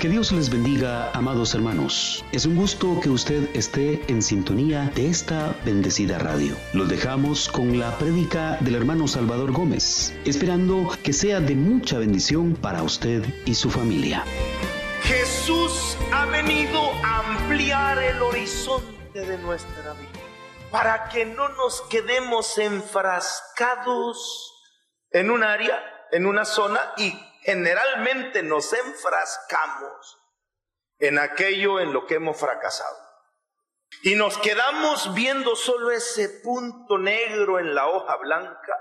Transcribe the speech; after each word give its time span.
Que 0.00 0.08
Dios 0.08 0.32
les 0.32 0.48
bendiga, 0.48 1.10
amados 1.12 1.54
hermanos. 1.54 2.24
Es 2.32 2.46
un 2.46 2.56
gusto 2.56 2.98
que 3.02 3.10
usted 3.10 3.54
esté 3.54 4.02
en 4.10 4.22
sintonía 4.22 4.90
de 4.94 5.10
esta 5.10 5.54
bendecida 5.62 6.18
radio. 6.18 6.56
Los 6.72 6.88
dejamos 6.88 7.50
con 7.50 7.78
la 7.78 7.94
prédica 7.98 8.56
del 8.60 8.76
hermano 8.76 9.06
Salvador 9.06 9.52
Gómez, 9.52 10.14
esperando 10.24 10.90
que 11.02 11.12
sea 11.12 11.40
de 11.40 11.54
mucha 11.54 11.98
bendición 11.98 12.54
para 12.54 12.82
usted 12.82 13.22
y 13.44 13.54
su 13.54 13.70
familia. 13.70 14.24
Jesús 15.02 15.98
ha 16.14 16.24
venido 16.24 16.80
a 17.04 17.18
ampliar 17.18 18.02
el 18.02 18.22
horizonte 18.22 19.20
de 19.20 19.36
nuestra 19.36 19.92
vida 19.92 20.08
para 20.70 21.10
que 21.10 21.26
no 21.26 21.50
nos 21.50 21.82
quedemos 21.90 22.56
enfrascados 22.56 24.54
en 25.10 25.30
un 25.30 25.44
área, 25.44 25.78
en 26.10 26.24
una 26.24 26.46
zona 26.46 26.80
y 26.96 27.12
generalmente 27.50 28.44
nos 28.44 28.72
enfrascamos 28.72 30.18
en 31.00 31.18
aquello 31.18 31.80
en 31.80 31.92
lo 31.92 32.06
que 32.06 32.14
hemos 32.14 32.38
fracasado. 32.38 32.96
Y 34.02 34.14
nos 34.14 34.38
quedamos 34.38 35.12
viendo 35.14 35.56
solo 35.56 35.90
ese 35.90 36.28
punto 36.44 36.96
negro 36.96 37.58
en 37.58 37.74
la 37.74 37.88
hoja 37.88 38.16
blanca. 38.18 38.78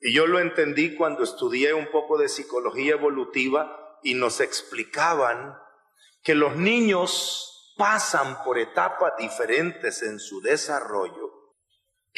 Y 0.00 0.12
yo 0.12 0.26
lo 0.26 0.40
entendí 0.40 0.96
cuando 0.96 1.22
estudié 1.22 1.74
un 1.74 1.92
poco 1.92 2.18
de 2.18 2.28
psicología 2.28 2.94
evolutiva 2.94 4.00
y 4.02 4.14
nos 4.14 4.40
explicaban 4.40 5.56
que 6.24 6.34
los 6.34 6.56
niños 6.56 7.72
pasan 7.76 8.42
por 8.42 8.58
etapas 8.58 9.12
diferentes 9.16 10.02
en 10.02 10.18
su 10.18 10.40
desarrollo 10.40 11.27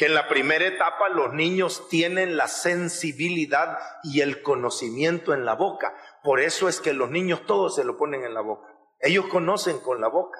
que 0.01 0.07
en 0.07 0.15
la 0.15 0.27
primera 0.27 0.65
etapa 0.65 1.09
los 1.09 1.31
niños 1.31 1.87
tienen 1.87 2.35
la 2.35 2.47
sensibilidad 2.47 3.77
y 4.01 4.21
el 4.21 4.41
conocimiento 4.41 5.31
en 5.31 5.45
la 5.45 5.53
boca. 5.53 5.95
Por 6.23 6.39
eso 6.39 6.67
es 6.67 6.81
que 6.81 6.91
los 6.91 7.11
niños 7.11 7.45
todos 7.45 7.75
se 7.75 7.83
lo 7.83 7.99
ponen 7.99 8.23
en 8.23 8.33
la 8.33 8.41
boca. 8.41 8.67
Ellos 8.99 9.27
conocen 9.27 9.77
con 9.77 10.01
la 10.01 10.07
boca. 10.07 10.39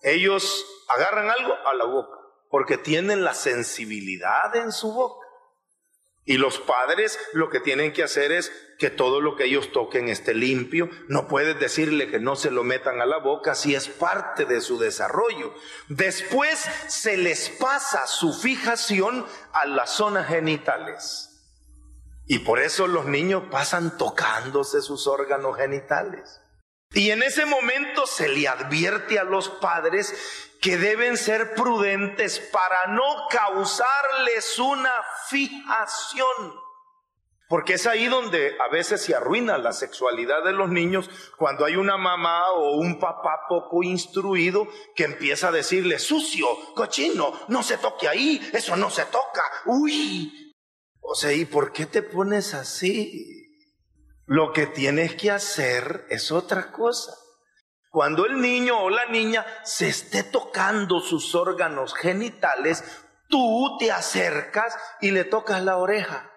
Ellos 0.00 0.64
agarran 0.88 1.28
algo 1.28 1.52
a 1.66 1.74
la 1.74 1.84
boca 1.84 2.16
porque 2.48 2.78
tienen 2.78 3.24
la 3.24 3.34
sensibilidad 3.34 4.56
en 4.56 4.72
su 4.72 4.90
boca. 4.94 5.21
Y 6.24 6.36
los 6.36 6.58
padres 6.58 7.18
lo 7.32 7.50
que 7.50 7.58
tienen 7.58 7.92
que 7.92 8.04
hacer 8.04 8.30
es 8.30 8.52
que 8.78 8.90
todo 8.90 9.20
lo 9.20 9.36
que 9.36 9.44
ellos 9.44 9.72
toquen 9.72 10.08
esté 10.08 10.34
limpio. 10.34 10.88
No 11.08 11.26
puedes 11.26 11.58
decirle 11.58 12.10
que 12.10 12.20
no 12.20 12.36
se 12.36 12.50
lo 12.50 12.62
metan 12.62 13.00
a 13.00 13.06
la 13.06 13.18
boca 13.18 13.54
si 13.54 13.74
es 13.74 13.88
parte 13.88 14.44
de 14.44 14.60
su 14.60 14.78
desarrollo. 14.78 15.54
Después 15.88 16.64
se 16.86 17.16
les 17.16 17.48
pasa 17.50 18.06
su 18.06 18.32
fijación 18.32 19.26
a 19.52 19.66
las 19.66 19.90
zonas 19.90 20.28
genitales. 20.28 21.28
Y 22.26 22.40
por 22.40 22.60
eso 22.60 22.86
los 22.86 23.06
niños 23.06 23.44
pasan 23.50 23.98
tocándose 23.98 24.80
sus 24.80 25.08
órganos 25.08 25.56
genitales. 25.56 26.41
Y 26.94 27.10
en 27.10 27.22
ese 27.22 27.46
momento 27.46 28.06
se 28.06 28.28
le 28.28 28.46
advierte 28.48 29.18
a 29.18 29.24
los 29.24 29.48
padres 29.48 30.50
que 30.60 30.76
deben 30.76 31.16
ser 31.16 31.54
prudentes 31.54 32.38
para 32.38 32.86
no 32.88 33.26
causarles 33.30 34.58
una 34.58 34.92
fijación. 35.28 36.54
Porque 37.48 37.74
es 37.74 37.86
ahí 37.86 38.06
donde 38.06 38.56
a 38.60 38.68
veces 38.70 39.02
se 39.02 39.14
arruina 39.14 39.58
la 39.58 39.72
sexualidad 39.72 40.42
de 40.44 40.52
los 40.52 40.70
niños 40.70 41.10
cuando 41.36 41.64
hay 41.64 41.76
una 41.76 41.98
mamá 41.98 42.50
o 42.52 42.76
un 42.76 42.98
papá 42.98 43.40
poco 43.48 43.82
instruido 43.82 44.68
que 44.94 45.04
empieza 45.04 45.48
a 45.48 45.52
decirle, 45.52 45.98
sucio, 45.98 46.46
cochino, 46.74 47.38
no 47.48 47.62
se 47.62 47.76
toque 47.76 48.08
ahí, 48.08 48.40
eso 48.54 48.76
no 48.76 48.88
se 48.88 49.04
toca, 49.06 49.42
uy. 49.66 50.54
O 51.00 51.14
sea, 51.14 51.32
¿y 51.32 51.44
por 51.44 51.72
qué 51.72 51.84
te 51.84 52.02
pones 52.02 52.54
así? 52.54 53.41
Lo 54.32 54.54
que 54.54 54.66
tienes 54.66 55.14
que 55.14 55.30
hacer 55.30 56.06
es 56.08 56.32
otra 56.32 56.72
cosa. 56.72 57.12
Cuando 57.90 58.24
el 58.24 58.40
niño 58.40 58.80
o 58.80 58.88
la 58.88 59.04
niña 59.04 59.44
se 59.62 59.88
esté 59.88 60.22
tocando 60.22 61.00
sus 61.00 61.34
órganos 61.34 61.92
genitales, 61.92 62.82
tú 63.28 63.76
te 63.78 63.92
acercas 63.92 64.74
y 65.02 65.10
le 65.10 65.24
tocas 65.24 65.62
la 65.62 65.76
oreja, 65.76 66.32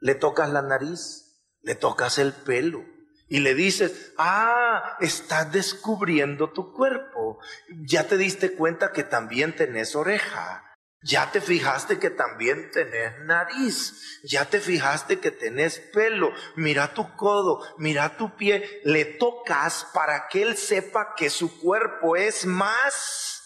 le 0.00 0.16
tocas 0.16 0.50
la 0.50 0.60
nariz, 0.60 1.38
le 1.62 1.76
tocas 1.76 2.18
el 2.18 2.32
pelo 2.32 2.84
y 3.28 3.38
le 3.38 3.54
dices, 3.54 4.12
ah, 4.18 4.96
estás 4.98 5.52
descubriendo 5.52 6.50
tu 6.50 6.72
cuerpo. 6.72 7.38
Ya 7.86 8.08
te 8.08 8.16
diste 8.16 8.54
cuenta 8.54 8.90
que 8.90 9.04
también 9.04 9.54
tenés 9.54 9.94
oreja. 9.94 10.67
Ya 11.02 11.30
te 11.30 11.40
fijaste 11.40 12.00
que 12.00 12.10
también 12.10 12.70
tenés 12.72 13.20
nariz, 13.20 14.20
ya 14.24 14.46
te 14.46 14.60
fijaste 14.60 15.20
que 15.20 15.30
tenés 15.30 15.78
pelo, 15.78 16.32
mira 16.56 16.92
tu 16.92 17.14
codo, 17.14 17.62
mira 17.78 18.16
tu 18.16 18.36
pie, 18.36 18.80
le 18.84 19.04
tocas 19.04 19.86
para 19.94 20.26
que 20.26 20.42
él 20.42 20.56
sepa 20.56 21.14
que 21.16 21.30
su 21.30 21.60
cuerpo 21.60 22.16
es 22.16 22.46
más 22.46 23.42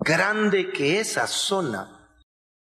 grande 0.00 0.72
que 0.72 0.98
esa 0.98 1.28
zona. 1.28 2.02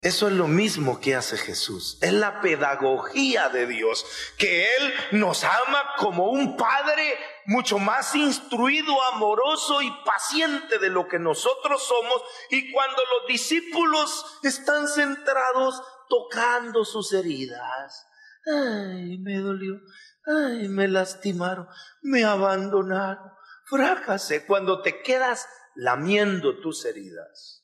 Eso 0.01 0.29
es 0.29 0.35
lo 0.35 0.47
mismo 0.47 1.01
que 1.01 1.17
hace 1.17 1.37
Jesús. 1.37 1.99
Es 2.01 2.13
la 2.13 2.41
pedagogía 2.41 3.49
de 3.49 3.67
Dios, 3.67 4.07
que 4.39 4.65
Él 4.65 4.95
nos 5.13 5.43
ama 5.43 5.95
como 5.97 6.31
un 6.31 6.57
Padre 6.57 7.19
mucho 7.49 7.79
más 7.79 8.15
instruido, 8.15 9.03
amoroso 9.15 9.81
y 9.81 9.91
paciente 10.05 10.79
de 10.79 10.91
lo 10.91 11.09
que 11.09 11.19
nosotros 11.19 11.83
somos. 11.83 12.23
Y 12.51 12.71
cuando 12.71 12.97
los 12.97 13.27
discípulos 13.27 14.39
están 14.43 14.87
centrados 14.87 15.83
tocando 16.11 16.85
sus 16.85 17.13
heridas, 17.15 18.07
ay, 18.47 19.19
me 19.19 19.39
dolió, 19.39 19.81
ay, 20.27 20.69
me 20.69 20.89
lastimaron, 20.89 21.67
me 22.03 22.23
abandonaron, 22.25 23.33
fracasé. 23.65 24.45
Cuando 24.45 24.83
te 24.83 25.01
quedas 25.01 25.49
lamiendo 25.75 26.61
tus 26.61 26.85
heridas 26.85 27.58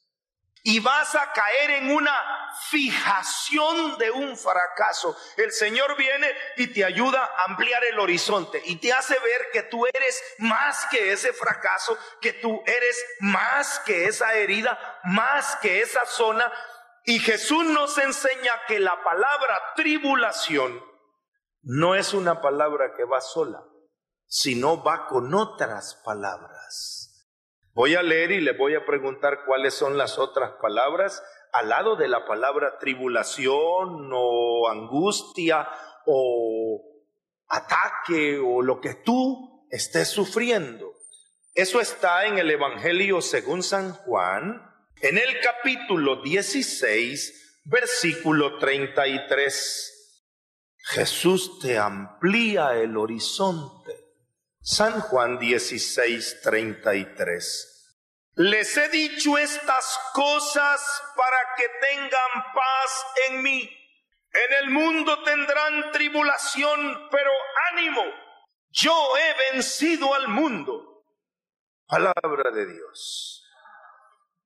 y 0.67 0.81
vas 0.81 1.15
a 1.15 1.31
caer 1.31 1.71
en 1.73 1.95
una 1.95 2.15
fijación 2.71 3.99
de 3.99 4.11
un 4.11 4.35
fracaso. 4.35 5.15
El 5.37 5.53
Señor 5.53 5.95
viene 5.95 6.27
y 6.57 6.69
te 6.69 6.83
ayuda 6.83 7.23
a 7.23 7.51
ampliar 7.51 7.85
el 7.85 8.01
horizonte 8.01 8.63
y 8.65 8.77
te 8.77 8.91
hace 8.91 9.13
ver 9.13 9.49
que 9.53 9.65
tú 9.65 9.85
eres 9.87 10.23
más 10.39 10.87
que 10.87 11.13
ese 11.13 11.35
fracaso, 11.35 11.99
que 12.23 12.33
tú 12.33 12.63
eres 12.65 13.05
más 13.21 13.79
que 13.81 14.07
esa 14.07 14.33
herida, 14.33 15.01
más 15.05 15.57
que 15.57 15.83
esa 15.83 16.07
zona. 16.07 16.51
Y 17.05 17.19
Jesús 17.19 17.67
nos 17.67 17.99
enseña 17.99 18.53
que 18.67 18.81
la 18.81 19.05
palabra 19.05 19.61
tribulación 19.77 20.83
no 21.61 21.95
es 21.95 22.15
una 22.15 22.41
palabra 22.41 22.95
que 22.97 23.05
va 23.05 23.21
sola, 23.21 23.63
sino 24.27 24.83
va 24.83 25.09
con 25.09 25.35
otras 25.35 26.01
palabras. 26.03 27.04
Voy 27.75 27.97
a 27.97 28.03
leer 28.03 28.31
y 28.31 28.41
le 28.41 28.53
voy 28.53 28.77
a 28.77 28.87
preguntar 28.87 29.45
cuáles 29.45 29.75
son 29.75 29.99
las 29.99 30.17
otras 30.19 30.53
palabras 30.63 31.23
al 31.53 31.69
lado 31.71 31.97
de 31.97 32.07
la 32.07 32.25
palabra 32.25 32.79
tribulación 32.79 34.11
o 34.13 34.69
angustia 34.69 35.69
o 36.07 36.81
ataque 37.49 38.39
o 38.39 38.63
lo 38.63 38.81
que 38.81 38.95
tú 38.95 39.67
estés 39.71 40.09
sufriendo. 40.09 40.93
Eso 41.53 41.81
está 41.81 42.27
en 42.27 42.39
el 42.39 42.49
Evangelio 42.51 43.21
según 43.21 43.65
San 43.65 43.93
Juan, 43.93 44.63
en 45.01 45.19
el 45.19 45.41
capítulo 45.41 46.23
16, 46.23 47.63
versículo 47.65 48.59
33. 48.59 50.23
Jesús 50.79 51.59
te 51.59 51.77
amplía 51.77 52.77
el 52.77 52.97
horizonte. 52.97 53.84
San 54.67 54.99
Juan 54.99 55.39
16, 55.39 56.41
33. 56.43 58.01
Les 58.37 58.77
he 58.79 58.89
dicho 58.89 59.37
estas 59.37 59.99
cosas 60.15 61.03
para 61.15 61.37
que 61.55 61.65
tengan 61.87 62.45
paz 62.55 63.07
en 63.29 63.43
mí. 63.43 63.61
En 64.33 64.65
el 64.65 64.71
mundo 64.71 65.23
tendrán 65.23 65.93
tribulación, 65.93 67.11
pero 67.11 67.31
ánimo. 67.73 68.01
Yo 68.71 68.95
he 69.19 69.53
vencido 69.53 70.15
al 70.15 70.29
mundo. 70.29 71.05
Palabra 71.87 72.51
de 72.51 72.65
Dios. 72.65 73.47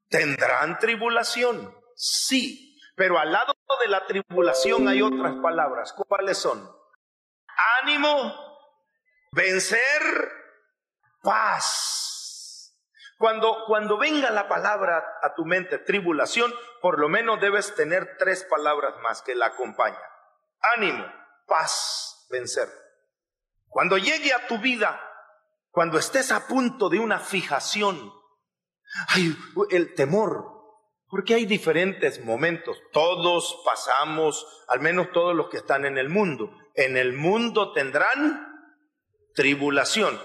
¿Tendrán 0.08 0.80
tribulación? 0.80 1.80
Sí, 1.94 2.76
pero 2.96 3.20
al 3.20 3.30
lado 3.30 3.54
de 3.80 3.88
la 3.88 4.04
tribulación 4.04 4.88
hay 4.88 5.00
otras 5.00 5.36
palabras. 5.40 5.92
¿Cuáles 5.92 6.38
son? 6.38 6.68
Ánimo, 7.80 8.47
vencer, 9.32 10.32
paz. 11.22 12.74
Cuando, 13.18 13.64
cuando 13.66 13.98
venga 13.98 14.30
la 14.30 14.48
palabra 14.48 15.02
a 15.22 15.34
tu 15.34 15.44
mente, 15.44 15.78
tribulación, 15.78 16.54
por 16.80 17.00
lo 17.00 17.08
menos 17.08 17.40
debes 17.40 17.74
tener 17.74 18.16
tres 18.16 18.44
palabras 18.44 18.94
más 19.02 19.22
que 19.22 19.34
la 19.34 19.46
acompañan. 19.46 20.00
Ánimo, 20.76 21.04
paz, 21.46 22.26
vencer. 22.30 22.68
Cuando 23.66 23.98
llegue 23.98 24.32
a 24.32 24.46
tu 24.46 24.58
vida, 24.58 25.00
cuando 25.70 25.98
estés 25.98 26.30
a 26.30 26.46
punto 26.46 26.88
de 26.88 27.00
una 27.00 27.18
fijación, 27.18 28.12
hay 29.08 29.36
el 29.70 29.94
temor, 29.94 30.58
porque 31.08 31.34
hay 31.34 31.46
diferentes 31.46 32.24
momentos. 32.24 32.78
Todos 32.92 33.62
pasamos, 33.64 34.64
al 34.68 34.80
menos 34.80 35.10
todos 35.12 35.34
los 35.34 35.48
que 35.48 35.58
están 35.58 35.84
en 35.84 35.98
el 35.98 36.08
mundo. 36.08 36.52
En 36.74 36.96
el 36.96 37.14
mundo 37.14 37.72
tendrán 37.72 38.47
tribulación. 39.38 40.20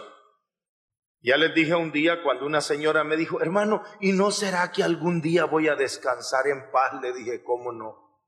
Ya 1.21 1.37
les 1.37 1.53
dije 1.53 1.75
un 1.75 1.91
día 1.91 2.23
cuando 2.23 2.47
una 2.47 2.61
señora 2.61 3.03
me 3.03 3.15
dijo, 3.15 3.39
hermano, 3.41 3.83
¿y 4.01 4.11
no 4.11 4.31
será 4.31 4.71
que 4.71 4.83
algún 4.83 5.21
día 5.21 5.45
voy 5.45 5.67
a 5.67 5.75
descansar 5.75 6.47
en 6.47 6.71
paz? 6.71 6.99
Le 6.99 7.13
dije, 7.13 7.43
¿cómo 7.43 7.71
no? 7.71 8.23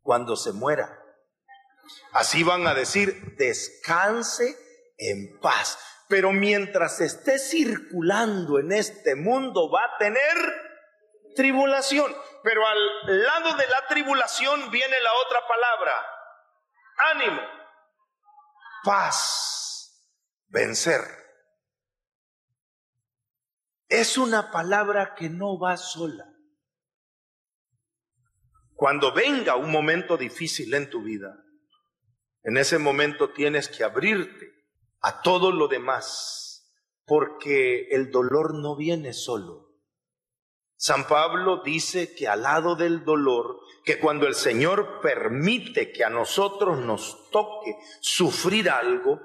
Cuando 0.00 0.36
se 0.36 0.52
muera. 0.52 0.96
Así 2.12 2.44
van 2.44 2.68
a 2.68 2.74
decir, 2.74 3.34
descanse 3.36 4.56
en 4.96 5.40
paz. 5.40 5.76
Pero 6.08 6.30
mientras 6.30 7.00
esté 7.00 7.40
circulando 7.40 8.60
en 8.60 8.70
este 8.70 9.16
mundo 9.16 9.68
va 9.72 9.80
a 9.82 9.98
tener 9.98 10.36
tribulación. 11.34 12.14
Pero 12.44 12.64
al 12.64 13.24
lado 13.24 13.56
de 13.56 13.66
la 13.66 13.88
tribulación 13.88 14.70
viene 14.70 15.00
la 15.00 15.10
otra 15.14 15.40
palabra, 15.48 16.06
ánimo, 17.12 17.42
paz, 18.84 19.67
vencer. 20.48 21.00
Es 23.88 24.18
una 24.18 24.50
palabra 24.50 25.14
que 25.14 25.30
no 25.30 25.58
va 25.58 25.76
sola. 25.76 26.26
Cuando 28.74 29.12
venga 29.12 29.56
un 29.56 29.70
momento 29.70 30.16
difícil 30.16 30.72
en 30.74 30.88
tu 30.90 31.02
vida, 31.02 31.34
en 32.42 32.56
ese 32.56 32.78
momento 32.78 33.32
tienes 33.32 33.68
que 33.68 33.84
abrirte 33.84 34.52
a 35.00 35.22
todo 35.22 35.52
lo 35.52 35.68
demás, 35.68 36.72
porque 37.04 37.88
el 37.90 38.10
dolor 38.10 38.54
no 38.54 38.76
viene 38.76 39.12
solo. 39.12 39.68
San 40.76 41.08
Pablo 41.08 41.62
dice 41.64 42.14
que 42.14 42.28
al 42.28 42.42
lado 42.42 42.76
del 42.76 43.04
dolor, 43.04 43.58
que 43.84 43.98
cuando 43.98 44.28
el 44.28 44.34
Señor 44.34 45.00
permite 45.00 45.90
que 45.90 46.04
a 46.04 46.10
nosotros 46.10 46.78
nos 46.78 47.30
toque 47.30 47.74
sufrir 48.00 48.70
algo, 48.70 49.20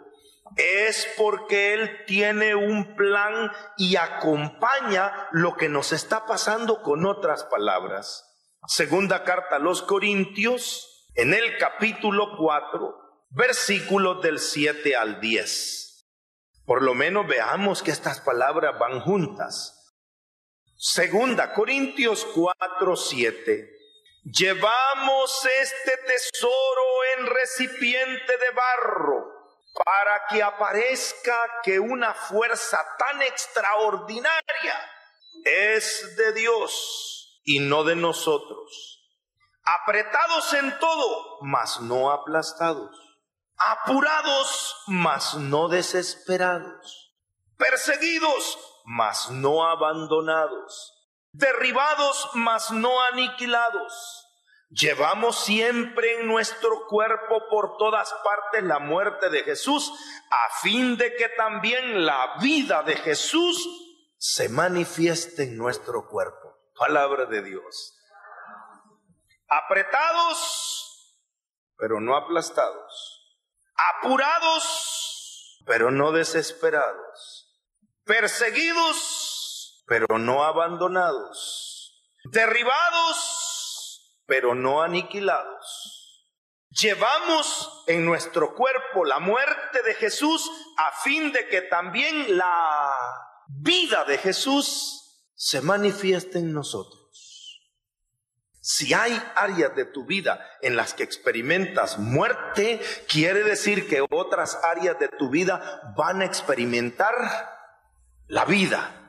es 0.56 1.08
porque 1.18 1.74
Él 1.74 2.06
tiene 2.06 2.56
un 2.56 2.96
plan 2.96 3.52
y 3.78 3.96
acompaña 3.96 5.30
lo 5.32 5.56
que 5.56 5.70
nos 5.70 5.92
está 5.94 6.26
pasando 6.26 6.82
con 6.82 7.06
otras 7.06 7.44
palabras. 7.46 8.30
Segunda 8.68 9.24
carta 9.24 9.58
a 9.58 9.60
los 9.60 9.82
Corintios, 9.82 11.10
en 11.16 11.34
el 11.34 11.58
capítulo 11.58 12.38
4, 12.38 12.96
versículos 13.30 14.22
del 14.22 14.40
7 14.40 14.96
al 14.96 15.20
10. 15.20 16.08
Por 16.66 16.82
lo 16.82 16.94
menos 16.94 17.28
veamos 17.28 17.84
que 17.84 17.92
estas 17.92 18.22
palabras 18.22 18.78
van 18.80 19.02
juntas. 19.02 19.96
Segunda 20.76 21.54
Corintios 21.54 22.26
4, 22.34 22.96
7. 22.96 23.70
Llevamos 24.24 25.46
este 25.62 25.98
tesoro 26.08 26.84
en 27.18 27.26
recipiente 27.26 28.38
de 28.38 28.56
barro 28.56 29.43
para 29.74 30.28
que 30.28 30.44
aparezca 30.44 31.36
que 31.64 31.80
una 31.80 32.14
fuerza 32.14 32.80
tan 32.98 33.22
extraordinaria 33.22 34.92
es 35.44 36.16
de 36.16 36.34
Dios 36.34 37.42
y 37.44 37.60
no 37.60 37.84
de 37.84 37.96
nosotros. 37.96 39.00
Apretados 39.64 40.54
en 40.54 40.78
todo, 40.80 41.40
mas 41.42 41.80
no 41.82 42.12
aplastados. 42.12 42.96
Apurados, 43.58 44.76
mas 44.88 45.36
no 45.36 45.70
desesperados. 45.70 47.16
Perseguidos, 47.58 48.58
mas 48.86 49.30
no 49.30 49.66
abandonados. 49.66 50.92
Derribados, 51.32 52.30
mas 52.34 52.72
no 52.72 53.02
aniquilados 53.06 54.23
Llevamos 54.74 55.44
siempre 55.44 56.20
en 56.20 56.28
nuestro 56.28 56.88
cuerpo 56.88 57.44
por 57.48 57.78
todas 57.78 58.12
partes 58.24 58.64
la 58.64 58.80
muerte 58.80 59.30
de 59.30 59.44
Jesús, 59.44 59.94
a 60.32 60.62
fin 60.62 60.98
de 60.98 61.16
que 61.16 61.30
también 61.30 62.06
la 62.06 62.38
vida 62.42 62.82
de 62.82 62.96
Jesús 62.96 63.68
se 64.18 64.50
manifieste 64.50 65.44
en 65.44 65.58
nuestro 65.58 66.08
cuerpo. 66.08 66.58
Palabra 66.76 67.26
de 67.26 67.44
Dios. 67.44 67.94
Apretados, 69.48 71.20
pero 71.78 72.00
no 72.00 72.16
aplastados. 72.16 73.38
Apurados, 74.00 75.62
pero 75.68 75.92
no 75.92 76.12
desesperados. 76.12 77.62
Perseguidos, 78.06 79.84
pero 79.86 80.18
no 80.18 80.44
abandonados. 80.44 82.10
Derribados, 82.32 83.43
pero 84.26 84.56
no 84.56 84.82
aniquilados. 84.82 86.28
Llevamos 86.70 87.84
en 87.88 88.06
nuestro 88.06 88.56
cuerpo 88.56 89.06
la 89.06 89.20
muerte 89.20 89.84
de 89.84 89.94
Jesús 89.94 90.50
a 90.78 90.92
fin 91.04 91.32
de 91.32 91.48
que 91.48 91.62
también 91.62 92.38
la 92.38 92.92
vida 93.48 94.06
de 94.06 94.18
Jesús 94.18 95.30
se 95.36 95.62
manifieste 95.62 96.40
en 96.40 96.54
nosotros. 96.54 97.04
Si 98.60 98.94
hay 98.94 99.22
áreas 99.36 99.76
de 99.76 99.84
tu 99.84 100.06
vida 100.06 100.40
en 100.62 100.78
las 100.78 100.94
que 100.94 101.04
experimentas 101.04 102.00
muerte, 102.00 102.80
quiere 103.10 103.44
decir 103.44 103.90
que 103.90 104.06
otras 104.10 104.58
áreas 104.64 104.98
de 105.00 105.10
tu 105.10 105.30
vida 105.30 105.94
van 105.98 106.22
a 106.22 106.26
experimentar 106.26 107.14
la 108.28 108.46
vida. 108.46 109.03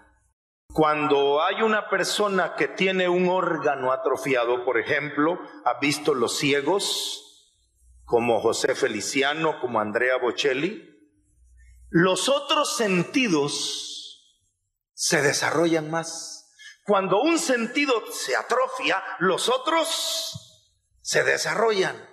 Cuando 0.75 1.41
hay 1.41 1.63
una 1.63 1.89
persona 1.89 2.57
que 2.57 2.67
tiene 2.67 3.09
un 3.09 3.29
órgano 3.29 3.93
atrofiado, 3.93 4.65
por 4.65 4.77
ejemplo, 4.77 5.39
ha 5.65 5.79
visto 5.79 6.15
los 6.15 6.37
ciegos, 6.37 7.55
como 8.05 8.41
José 8.41 8.75
Feliciano, 8.75 9.61
como 9.61 9.79
Andrea 9.79 10.17
Bocelli, 10.21 10.83
los 11.91 12.29
otros 12.29 12.77
sentidos 12.77 14.43
se 14.95 15.23
desarrollan 15.23 15.93
más. 15.93 16.53
Cuando 16.85 17.23
un 17.23 17.39
sentido 17.39 17.95
se 18.11 18.35
atrofia, 18.35 19.01
los 19.21 19.49
otros 19.49 20.67
se 21.03 21.23
desarrollan. 21.23 22.05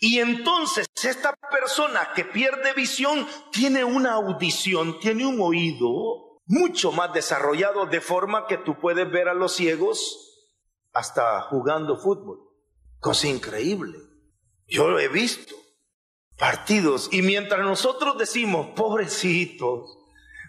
Y 0.00 0.18
entonces 0.18 0.88
esta 1.00 1.36
persona 1.48 2.10
que 2.16 2.24
pierde 2.24 2.72
visión 2.72 3.24
tiene 3.52 3.84
una 3.84 4.14
audición, 4.14 4.98
tiene 4.98 5.26
un 5.26 5.40
oído 5.40 6.29
mucho 6.50 6.90
más 6.90 7.12
desarrollado 7.12 7.86
de 7.86 8.00
forma 8.00 8.48
que 8.48 8.58
tú 8.58 8.76
puedes 8.80 9.08
ver 9.08 9.28
a 9.28 9.34
los 9.34 9.54
ciegos 9.54 10.50
hasta 10.92 11.42
jugando 11.42 11.96
fútbol. 11.96 12.40
Cosa 12.98 13.28
increíble. 13.28 13.96
Yo 14.66 14.88
lo 14.90 14.98
he 14.98 15.06
visto. 15.06 15.54
Partidos. 16.36 17.08
Y 17.12 17.22
mientras 17.22 17.60
nosotros 17.60 18.18
decimos, 18.18 18.70
pobrecitos, 18.74 19.96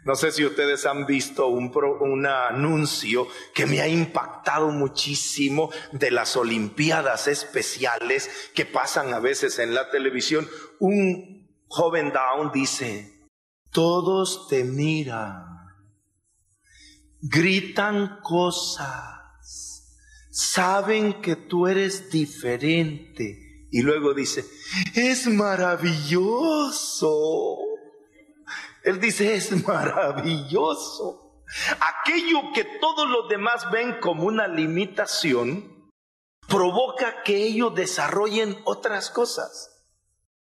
no 0.04 0.16
sé 0.16 0.32
si 0.32 0.44
ustedes 0.44 0.88
han 0.88 1.06
visto 1.06 1.46
un, 1.50 1.72
un, 2.00 2.26
anuncio 2.26 3.28
que 3.54 3.68
me 3.68 3.82
ha 3.82 3.88
impactado 3.88 4.70
muchísimo 4.70 5.70
de 5.92 6.10
las 6.10 6.36
Olimpiadas 6.36 7.28
especiales 7.28 8.50
que 8.56 8.66
pasan 8.66 9.14
a 9.14 9.20
veces 9.20 9.60
en 9.60 9.76
la 9.76 9.92
televisión. 9.92 10.50
Un 10.80 11.48
joven 11.68 12.12
down 12.12 12.52
dice, 12.52 13.28
todos 13.72 14.48
te 14.48 14.64
miran 14.64 15.51
gritan 17.22 18.20
cosas, 18.22 19.98
saben 20.32 21.22
que 21.22 21.36
tú 21.36 21.68
eres 21.68 22.10
diferente. 22.10 23.68
Y 23.72 23.82
luego 23.84 24.14
dice, 24.14 24.46
es 24.96 25.28
maravilloso. 25.28 26.20
Él 28.84 29.00
dice, 29.00 29.36
es 29.36 29.66
maravilloso. 29.66 31.44
Aquello 31.80 32.52
que 32.54 32.66
todos 32.80 33.10
los 33.10 33.30
demás 33.30 33.70
ven 33.72 34.00
como 34.02 34.24
una 34.24 34.48
limitación, 34.48 35.90
provoca 36.48 37.24
que 37.24 37.46
ellos 37.46 37.74
desarrollen 37.76 38.58
otras 38.66 39.10
cosas. 39.10 39.70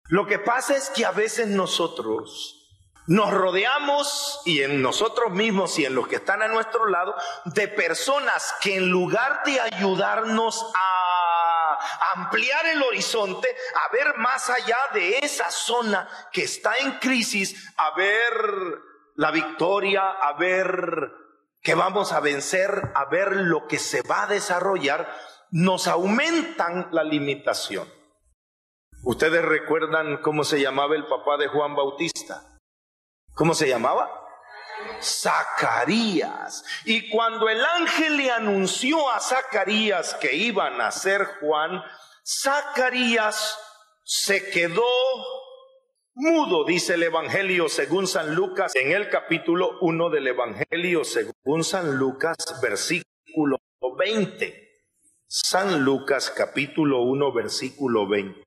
Lo 0.09 0.27
que 0.27 0.39
pasa 0.39 0.75
es 0.75 0.89
que 0.89 1.05
a 1.05 1.11
veces 1.11 1.47
nosotros 1.47 2.62
nos 3.07 3.31
rodeamos 3.31 4.41
y 4.45 4.61
en 4.61 4.81
nosotros 4.81 5.31
mismos 5.31 5.77
y 5.79 5.85
en 5.85 5.95
los 5.95 6.07
que 6.07 6.17
están 6.17 6.41
a 6.41 6.47
nuestro 6.47 6.87
lado 6.87 7.15
de 7.45 7.67
personas 7.67 8.55
que 8.61 8.75
en 8.77 8.89
lugar 8.89 9.41
de 9.45 9.59
ayudarnos 9.59 10.71
a 10.75 11.79
ampliar 12.15 12.65
el 12.67 12.83
horizonte, 12.83 13.47
a 13.85 13.91
ver 13.91 14.17
más 14.17 14.49
allá 14.49 14.77
de 14.93 15.19
esa 15.19 15.51
zona 15.51 16.07
que 16.31 16.43
está 16.43 16.77
en 16.77 16.99
crisis, 16.99 17.73
a 17.77 17.95
ver 17.95 18.33
la 19.15 19.31
victoria, 19.31 20.09
a 20.09 20.33
ver 20.33 21.11
que 21.61 21.75
vamos 21.75 22.11
a 22.11 22.19
vencer, 22.19 22.91
a 22.95 23.05
ver 23.05 23.31
lo 23.35 23.67
que 23.67 23.79
se 23.79 24.01
va 24.01 24.23
a 24.23 24.27
desarrollar, 24.27 25.13
nos 25.51 25.87
aumentan 25.87 26.89
la 26.91 27.03
limitación. 27.03 27.87
Ustedes 29.03 29.43
recuerdan 29.43 30.21
cómo 30.21 30.43
se 30.43 30.61
llamaba 30.61 30.95
el 30.95 31.05
papá 31.07 31.37
de 31.37 31.47
Juan 31.47 31.75
Bautista. 31.75 32.52
¿Cómo 33.35 33.53
se 33.53 33.67
llamaba? 33.67 34.09
Zacarías. 35.01 36.63
Y 36.85 37.09
cuando 37.09 37.49
el 37.49 37.63
ángel 37.63 38.17
le 38.17 38.31
anunció 38.31 39.09
a 39.09 39.19
Zacarías 39.19 40.15
que 40.15 40.35
iba 40.35 40.67
a 40.67 40.77
nacer 40.77 41.25
Juan, 41.39 41.81
Zacarías 42.23 43.57
se 44.03 44.49
quedó 44.49 44.83
mudo, 46.15 46.63
dice 46.65 46.93
el 46.93 47.03
Evangelio 47.03 47.69
según 47.69 48.07
San 48.07 48.35
Lucas, 48.35 48.75
en 48.75 48.91
el 48.91 49.09
capítulo 49.09 49.79
1 49.81 50.09
del 50.09 50.27
Evangelio 50.27 51.03
según 51.03 51.63
San 51.63 51.95
Lucas, 51.95 52.37
versículo 52.61 53.57
20. 53.97 54.63
San 55.27 55.83
Lucas 55.83 56.29
capítulo 56.29 57.01
1, 57.01 57.33
versículo 57.33 58.07
20. 58.07 58.43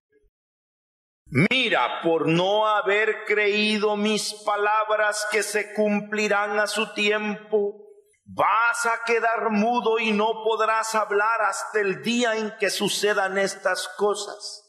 Mira, 1.29 2.03
por 2.03 2.29
no 2.29 2.69
haber 2.69 3.25
creído 3.25 3.97
mis 3.97 4.33
palabras 4.33 5.27
que 5.33 5.43
se 5.43 5.75
cumplirán 5.75 6.61
a 6.61 6.69
su 6.69 6.95
tiempo, 6.95 7.87
vas 8.25 8.87
a 8.87 9.05
quedar 9.05 9.51
mudo 9.51 9.99
y 9.99 10.13
no 10.13 10.45
podrás 10.45 10.95
hablar 10.95 11.43
hasta 11.43 11.81
el 11.81 12.03
día 12.03 12.37
en 12.37 12.55
que 12.59 12.71
sucedan 12.71 13.39
estas 13.39 13.89
cosas. 13.97 14.63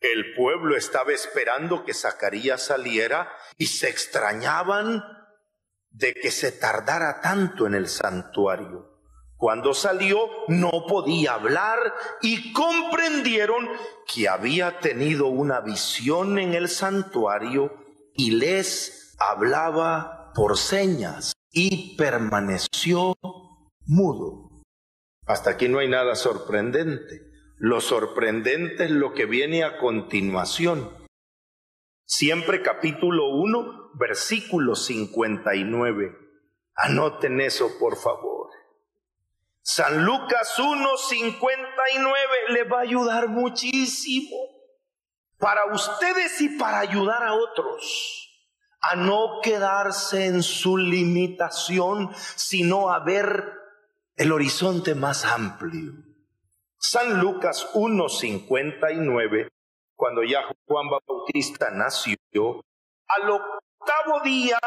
El 0.00 0.34
pueblo 0.34 0.76
estaba 0.76 1.12
esperando 1.12 1.84
que 1.84 1.94
Zacarías 1.94 2.62
saliera 2.62 3.32
y 3.56 3.66
se 3.66 3.88
extrañaban 3.88 5.02
de 5.88 6.12
que 6.12 6.30
se 6.30 6.52
tardara 6.52 7.22
tanto 7.22 7.66
en 7.66 7.74
el 7.74 7.88
santuario. 7.88 8.95
Cuando 9.36 9.74
salió 9.74 10.18
no 10.48 10.86
podía 10.88 11.34
hablar 11.34 11.78
y 12.22 12.52
comprendieron 12.52 13.68
que 14.12 14.28
había 14.28 14.80
tenido 14.80 15.26
una 15.26 15.60
visión 15.60 16.38
en 16.38 16.54
el 16.54 16.68
santuario 16.68 17.74
y 18.14 18.30
les 18.32 19.14
hablaba 19.18 20.32
por 20.34 20.56
señas 20.56 21.32
y 21.50 21.96
permaneció 21.96 23.14
mudo. 23.84 24.62
Hasta 25.26 25.50
aquí 25.50 25.68
no 25.68 25.80
hay 25.80 25.88
nada 25.88 26.14
sorprendente. 26.14 27.22
Lo 27.58 27.80
sorprendente 27.80 28.84
es 28.84 28.90
lo 28.90 29.12
que 29.12 29.26
viene 29.26 29.64
a 29.64 29.78
continuación. 29.78 30.90
Siempre 32.06 32.62
capítulo 32.62 33.28
1, 33.30 33.92
versículo 33.98 34.76
59. 34.76 36.12
Anoten 36.76 37.40
eso, 37.40 37.70
por 37.80 37.96
favor. 37.96 38.35
San 39.68 40.04
Lucas 40.04 40.60
1, 40.60 40.96
59 40.96 42.20
le 42.50 42.62
va 42.62 42.78
a 42.78 42.82
ayudar 42.82 43.26
muchísimo 43.26 44.36
para 45.38 45.64
ustedes 45.74 46.40
y 46.40 46.50
para 46.50 46.78
ayudar 46.78 47.24
a 47.24 47.34
otros 47.34 48.30
a 48.80 48.94
no 48.94 49.40
quedarse 49.42 50.26
en 50.26 50.44
su 50.44 50.76
limitación, 50.76 52.14
sino 52.36 52.92
a 52.92 53.00
ver 53.00 53.54
el 54.14 54.30
horizonte 54.30 54.94
más 54.94 55.24
amplio. 55.24 55.94
San 56.78 57.18
Lucas 57.18 57.68
1.59, 57.74 59.48
cuando 59.96 60.22
ya 60.22 60.42
Juan 60.68 60.86
Bautista 60.90 61.70
nació, 61.72 62.14
al 63.08 63.30
octavo 63.30 64.20
día 64.22 64.60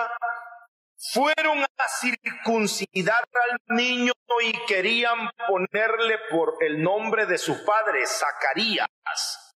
fueron 0.99 1.63
a 1.63 1.87
circuncidar 2.01 3.23
al 3.49 3.77
niño 3.77 4.11
y 4.43 4.51
querían 4.67 5.29
ponerle 5.47 6.17
por 6.29 6.55
el 6.61 6.81
nombre 6.81 7.25
de 7.25 7.37
su 7.37 7.63
padre, 7.65 8.05
Zacarías. 8.05 9.55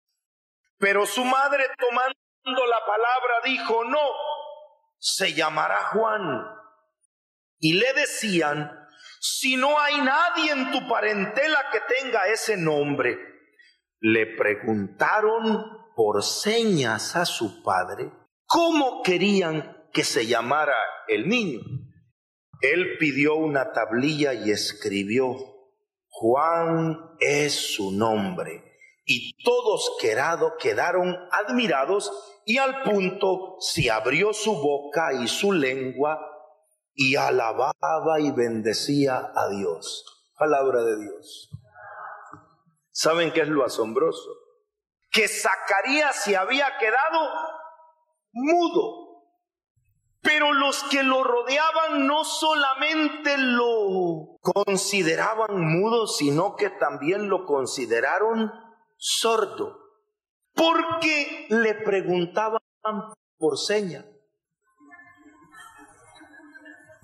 Pero 0.77 1.05
su 1.05 1.25
madre 1.25 1.65
tomando 1.77 2.65
la 2.67 2.79
palabra 2.86 3.33
dijo, 3.43 3.83
no, 3.86 4.00
se 5.00 5.33
llamará 5.33 5.83
Juan. 5.93 6.45
Y 7.60 7.74
le 7.74 7.93
decían, 7.93 8.88
si 9.19 9.55
no 9.55 9.79
hay 9.79 10.01
nadie 10.01 10.51
en 10.51 10.71
tu 10.71 10.88
parentela 10.88 11.69
que 11.71 11.81
tenga 11.95 12.27
ese 12.27 12.57
nombre. 12.57 13.17
Le 14.00 14.36
preguntaron 14.36 15.93
por 15.95 16.24
señas 16.24 17.15
a 17.15 17.25
su 17.25 17.62
padre 17.62 18.12
cómo 18.48 19.03
querían 19.03 19.80
que 19.91 20.03
se 20.03 20.27
llamara 20.27 20.75
el 21.07 21.27
niño. 21.27 21.62
Él 22.62 22.98
pidió 23.00 23.36
una 23.36 23.71
tablilla 23.71 24.33
y 24.33 24.51
escribió, 24.51 25.36
Juan 26.07 27.15
es 27.19 27.53
su 27.74 27.91
nombre. 27.91 28.63
Y 29.05 29.43
todos 29.43 29.98
quedaron 30.60 31.17
admirados 31.31 32.12
y 32.45 32.57
al 32.57 32.83
punto 32.83 33.57
se 33.60 33.89
abrió 33.89 34.33
su 34.33 34.53
boca 34.53 35.13
y 35.13 35.27
su 35.27 35.51
lengua 35.51 36.19
y 36.93 37.15
alababa 37.15 38.19
y 38.19 38.31
bendecía 38.31 39.31
a 39.36 39.50
Dios. 39.50 40.05
Palabra 40.38 40.83
de 40.83 41.00
Dios. 41.00 41.50
¿Saben 42.91 43.31
qué 43.31 43.41
es 43.41 43.48
lo 43.48 43.65
asombroso? 43.65 44.29
Que 45.12 45.27
Zacarías 45.27 46.24
se 46.24 46.38
había 46.38 46.77
quedado 46.77 47.29
mudo. 48.33 49.11
Pero 50.33 50.53
los 50.53 50.83
que 50.85 51.03
lo 51.03 51.25
rodeaban 51.25 52.07
no 52.07 52.23
solamente 52.23 53.38
lo 53.38 54.38
consideraban 54.39 55.59
mudo, 55.59 56.07
sino 56.07 56.55
que 56.55 56.69
también 56.69 57.27
lo 57.27 57.45
consideraron 57.45 58.50
sordo. 58.95 59.77
Porque 60.53 61.47
le 61.50 61.73
preguntaban 61.73 62.61
por 63.38 63.57
seña. 63.57 64.05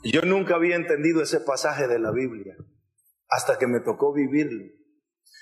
Yo 0.04 0.22
nunca 0.22 0.56
había 0.56 0.78
entendido 0.78 1.22
ese 1.22 1.42
pasaje 1.42 1.88
de 1.88 2.00
la 2.00 2.12
Biblia 2.12 2.56
hasta 3.28 3.58
que 3.58 3.68
me 3.68 3.82
tocó 3.82 4.14
vivirlo. 4.14 4.64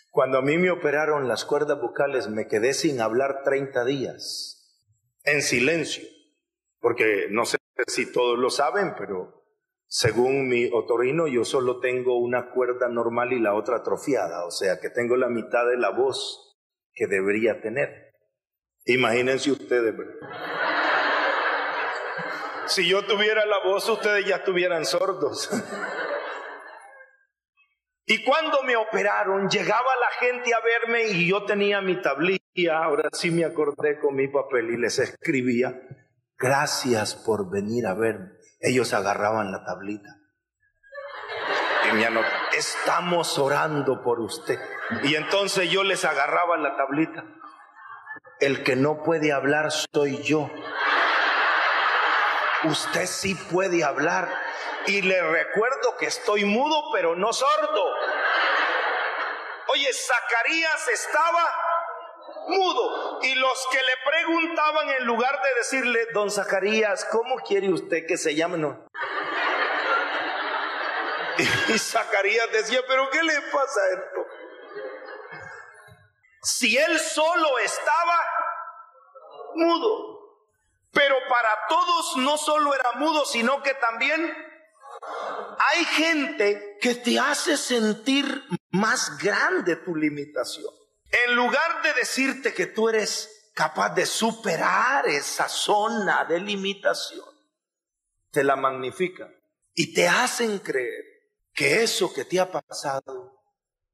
Cuando 0.10 0.40
a 0.40 0.42
mí 0.42 0.58
me 0.58 0.72
operaron 0.72 1.28
las 1.28 1.46
cuerdas 1.46 1.80
vocales 1.80 2.30
me 2.30 2.48
quedé 2.48 2.74
sin 2.74 3.00
hablar 3.00 3.44
30 3.44 3.86
días, 3.86 4.88
en 5.24 5.44
silencio, 5.44 6.04
porque 6.80 7.28
no 7.30 7.46
sé 7.46 7.58
si 7.88 8.12
todos 8.12 8.38
lo 8.38 8.50
saben, 8.50 8.96
pero 8.98 9.44
según 9.88 10.48
mi 10.48 10.70
otorino 10.72 11.28
yo 11.28 11.46
solo 11.46 11.80
tengo 11.80 12.18
una 12.18 12.52
cuerda 12.52 12.88
normal 12.90 13.34
y 13.34 13.40
la 13.40 13.54
otra 13.54 13.78
atrofiada, 13.78 14.46
o 14.46 14.52
sea 14.52 14.80
que 14.80 14.90
tengo 14.90 15.16
la 15.16 15.30
mitad 15.30 15.66
de 15.68 15.78
la 15.78 15.92
voz 15.92 16.58
que 16.94 17.08
debería 17.08 17.62
tener. 17.62 18.14
Imagínense 18.86 19.52
ustedes. 19.52 19.96
Si 22.68 22.88
yo 22.88 23.06
tuviera 23.06 23.46
la 23.46 23.60
voz, 23.64 23.88
ustedes 23.90 24.26
ya 24.26 24.38
estuvieran 24.38 24.86
sordos. 24.86 25.50
Y 28.08 28.24
cuando 28.24 28.62
me 28.62 28.76
operaron, 28.76 29.50
llegaba 29.50 29.90
la 30.00 30.28
gente 30.28 30.54
a 30.54 30.60
verme 30.60 31.08
y 31.08 31.28
yo 31.28 31.44
tenía 31.44 31.82
mi 31.82 32.00
tablilla, 32.00 32.84
ahora 32.84 33.10
sí 33.12 33.32
me 33.32 33.46
acordé 33.46 33.98
con 34.00 34.16
mi 34.16 34.28
papel 34.28 34.70
y 34.70 34.78
les 34.78 35.00
escribía, 35.00 35.82
gracias 36.38 37.16
por 37.16 37.50
venir 37.50 37.88
a 37.88 37.94
verme. 37.94 38.32
Ellos 38.60 38.94
agarraban 38.94 39.52
la 39.52 39.64
tablita. 39.64 40.10
Y 41.90 41.96
me 41.96 42.06
anotó, 42.06 42.28
estamos 42.58 43.38
orando 43.38 44.02
por 44.04 44.20
usted. 44.20 44.60
Y 45.04 45.16
entonces 45.16 45.70
yo 45.70 45.84
les 45.84 46.04
agarraba 46.06 46.58
la 46.58 46.76
tablita. 46.76 47.24
El 48.40 48.64
que 48.64 48.76
no 48.76 49.04
puede 49.04 49.32
hablar 49.32 49.72
soy 49.72 50.22
yo 50.24 50.50
usted 52.68 53.06
sí 53.06 53.36
puede 53.36 53.84
hablar. 53.84 54.30
Y 54.88 55.02
le 55.02 55.22
recuerdo 55.22 55.98
que 55.98 56.06
estoy 56.06 56.46
mudo, 56.46 56.92
pero 56.94 57.16
no 57.16 57.34
sordo. 57.34 57.84
Oye, 59.68 59.90
Zacarías 59.94 60.88
estaba 60.90 61.44
mudo. 62.48 63.20
Y 63.22 63.36
los 63.36 63.68
que 63.72 63.78
le 63.78 63.94
preguntaban, 64.06 64.90
en 64.90 65.06
lugar 65.06 65.42
de 65.42 65.54
decirle, 65.56 66.08
don 66.14 66.30
Zacarías, 66.32 67.06
¿cómo 67.06 67.36
quiere 67.38 67.72
usted 67.72 68.06
que 68.06 68.18
se 68.18 68.36
llame? 68.36 68.58
No. 68.58 68.88
Y 71.68 71.78
Zacarías 71.78 72.50
decía, 72.52 72.80
pero 72.88 73.10
¿qué 73.10 73.22
le 73.22 73.42
pasa 73.52 73.80
a 73.82 74.00
esto? 74.00 74.28
Si 76.42 76.78
él 76.78 77.00
solo 77.00 77.58
estaba 77.60 78.24
mudo. 79.56 80.16
Pero 80.92 81.16
para 81.28 81.50
todos 81.68 82.18
no 82.18 82.38
solo 82.38 82.74
era 82.74 82.94
mudo, 82.94 83.26
sino 83.26 83.62
que 83.62 83.74
también 83.74 84.34
hay 85.60 85.86
gente 85.86 86.78
que 86.80 86.96
te 86.96 87.20
hace 87.20 87.58
sentir 87.58 88.44
más 88.72 89.18
grande 89.18 89.76
tu 89.76 89.96
limitación. 89.96 90.74
En 91.24 91.36
lugar 91.36 91.82
de 91.82 91.94
decirte 91.94 92.54
que 92.54 92.68
tú 92.68 92.90
eres 92.90 93.52
capaz 93.54 93.90
de 93.90 94.06
superar 94.06 95.08
esa 95.08 95.48
zona 95.48 96.26
de 96.26 96.40
limitación, 96.40 97.26
te 98.32 98.44
la 98.44 98.56
magnifican 98.56 99.34
y 99.74 99.94
te 99.94 100.08
hacen 100.10 100.60
creer 100.60 101.04
que 101.54 101.84
eso 101.84 102.14
que 102.14 102.26
te 102.26 102.40
ha 102.40 102.52
pasado 102.52 103.44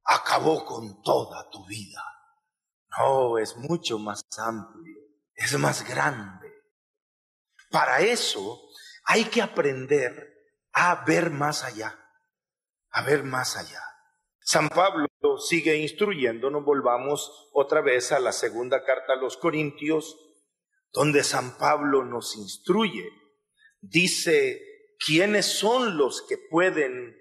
acabó 0.03 0.65
con 0.65 1.01
toda 1.03 1.47
tu 1.49 1.65
vida. 1.67 2.03
No, 2.97 3.37
es 3.37 3.55
mucho 3.55 3.99
más 3.99 4.25
amplio, 4.37 4.99
es 5.35 5.57
más 5.57 5.87
grande. 5.87 6.51
Para 7.69 8.01
eso 8.01 8.59
hay 9.05 9.25
que 9.25 9.41
aprender 9.41 10.27
a 10.73 11.05
ver 11.05 11.29
más 11.29 11.63
allá, 11.63 11.97
a 12.89 13.03
ver 13.03 13.23
más 13.23 13.55
allá. 13.57 13.90
San 14.51 14.67
Pablo 14.67 15.07
sigue 15.37 15.77
instruyendo, 15.77 16.49
nos 16.49 16.65
volvamos 16.65 17.49
otra 17.53 17.79
vez 17.79 18.11
a 18.11 18.19
la 18.19 18.33
segunda 18.33 18.83
carta 18.83 19.13
a 19.13 19.15
los 19.15 19.37
Corintios, 19.37 20.17
donde 20.91 21.23
San 21.23 21.57
Pablo 21.57 22.03
nos 22.03 22.35
instruye. 22.35 23.07
Dice, 23.79 24.61
¿quiénes 24.99 25.57
son 25.57 25.97
los 25.97 26.23
que 26.27 26.35
pueden 26.37 27.15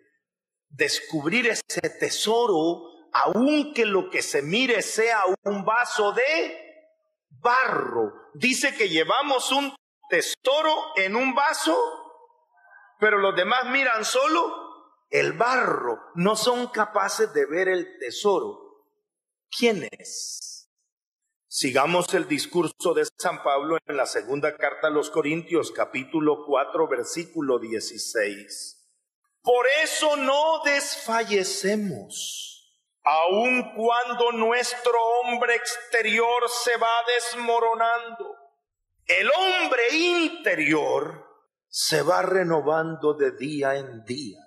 descubrir 0.71 1.47
ese 1.47 1.89
tesoro, 2.01 2.83
aunque 3.13 3.87
lo 3.87 4.11
que 4.11 4.23
se 4.23 4.43
mire 4.43 4.83
sea 4.83 5.23
un 5.45 5.65
vaso 5.65 6.11
de 6.11 6.59
barro? 7.29 8.13
Dice 8.35 8.75
que 8.75 8.89
llevamos 8.89 9.53
un 9.53 9.73
tesoro 10.09 10.75
en 10.97 11.15
un 11.15 11.33
vaso, 11.33 11.79
pero 12.99 13.19
los 13.19 13.37
demás 13.37 13.71
miran 13.71 14.05
solo 14.05 14.70
el 15.11 15.33
barro, 15.33 16.01
no 16.15 16.37
son 16.37 16.69
capaces 16.69 17.35
de 17.35 17.47
ver 17.47 17.69
el 17.69 17.99
tesoro. 17.99 18.87
¿Quién 19.51 19.89
es? 19.99 20.71
Sigamos 21.49 22.15
el 22.15 22.29
discurso 22.29 22.95
de 22.95 23.05
San 23.19 23.43
Pablo 23.43 23.79
en 23.87 23.97
la 23.97 24.07
segunda 24.07 24.57
carta 24.57 24.87
a 24.87 24.91
los 24.91 25.11
Corintios, 25.11 25.73
capítulo 25.73 26.45
4, 26.47 26.87
versículo 26.87 27.59
16. 27.59 28.77
Por 29.43 29.67
eso 29.83 30.17
no 30.17 30.63
desfallecemos, 30.65 32.79
aun 33.03 33.75
cuando 33.75 34.31
nuestro 34.31 34.93
hombre 35.25 35.57
exterior 35.57 36.49
se 36.63 36.77
va 36.77 36.93
desmoronando. 37.17 38.37
El 39.07 39.29
hombre 39.29 39.83
interior 39.93 41.27
se 41.67 42.03
va 42.03 42.23
renovando 42.23 43.15
de 43.15 43.33
día 43.33 43.75
en 43.75 44.05
día. 44.05 44.39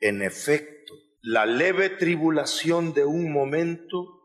En 0.00 0.22
efecto, 0.22 0.94
la 1.22 1.44
leve 1.44 1.90
tribulación 1.90 2.94
de 2.94 3.04
un 3.04 3.32
momento 3.32 4.18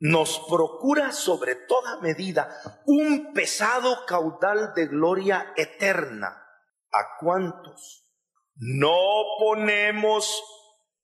nos 0.00 0.40
procura 0.48 1.12
sobre 1.12 1.54
toda 1.54 2.00
medida 2.00 2.82
un 2.86 3.32
pesado 3.34 4.06
caudal 4.06 4.72
de 4.74 4.86
gloria 4.86 5.52
eterna. 5.56 6.28
¿A 6.90 7.18
cuántos? 7.20 8.04
No 8.54 8.96
ponemos 9.38 10.42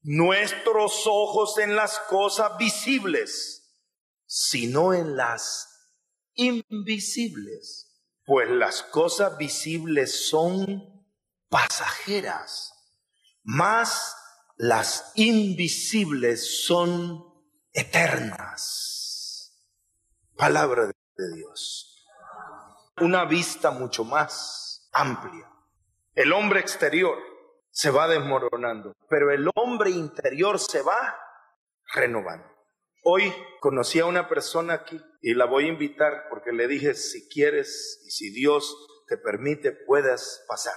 nuestros 0.02 1.06
ojos 1.06 1.58
en 1.58 1.76
las 1.76 1.98
cosas 1.98 2.56
visibles, 2.56 3.76
sino 4.26 4.94
en 4.94 5.16
las 5.16 5.68
invisibles, 6.34 8.02
pues 8.24 8.48
las 8.48 8.82
cosas 8.82 9.36
visibles 9.36 10.28
son 10.28 10.82
pasajeras 11.48 12.73
más 13.44 14.16
las 14.56 15.12
invisibles 15.14 16.64
son 16.64 17.22
eternas. 17.72 19.52
Palabra 20.36 20.86
de 20.86 21.36
Dios. 21.36 22.06
Una 23.00 23.24
vista 23.24 23.70
mucho 23.70 24.04
más 24.04 24.88
amplia. 24.92 25.50
El 26.14 26.32
hombre 26.32 26.60
exterior 26.60 27.18
se 27.70 27.90
va 27.90 28.08
desmoronando, 28.08 28.94
pero 29.08 29.32
el 29.32 29.50
hombre 29.56 29.90
interior 29.90 30.58
se 30.58 30.82
va 30.82 31.16
renovando. 31.92 32.46
Hoy 33.02 33.34
conocí 33.60 33.98
a 33.98 34.06
una 34.06 34.28
persona 34.28 34.74
aquí 34.74 35.00
y 35.20 35.34
la 35.34 35.44
voy 35.44 35.64
a 35.64 35.68
invitar 35.68 36.28
porque 36.30 36.52
le 36.52 36.68
dije, 36.68 36.94
si 36.94 37.28
quieres 37.28 38.00
y 38.06 38.10
si 38.10 38.30
Dios 38.30 38.74
te 39.08 39.18
permite, 39.18 39.72
puedas 39.72 40.44
pasar. 40.48 40.74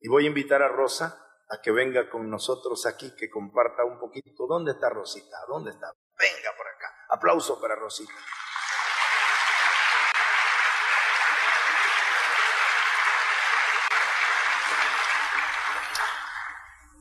Y 0.00 0.08
voy 0.08 0.24
a 0.24 0.28
invitar 0.28 0.62
a 0.62 0.68
Rosa 0.68 1.24
a 1.50 1.60
que 1.62 1.70
venga 1.70 2.10
con 2.10 2.28
nosotros 2.28 2.86
aquí, 2.86 3.14
que 3.16 3.30
comparta 3.30 3.84
un 3.84 3.98
poquito. 3.98 4.46
¿Dónde 4.46 4.72
está 4.72 4.90
Rosita? 4.90 5.36
¿Dónde 5.48 5.70
está? 5.70 5.92
Venga 6.18 6.50
por 6.56 6.66
acá. 6.66 6.94
Aplauso 7.10 7.60
para 7.60 7.74
Rosita. 7.74 8.12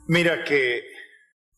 Mira 0.10 0.46
que 0.46 0.84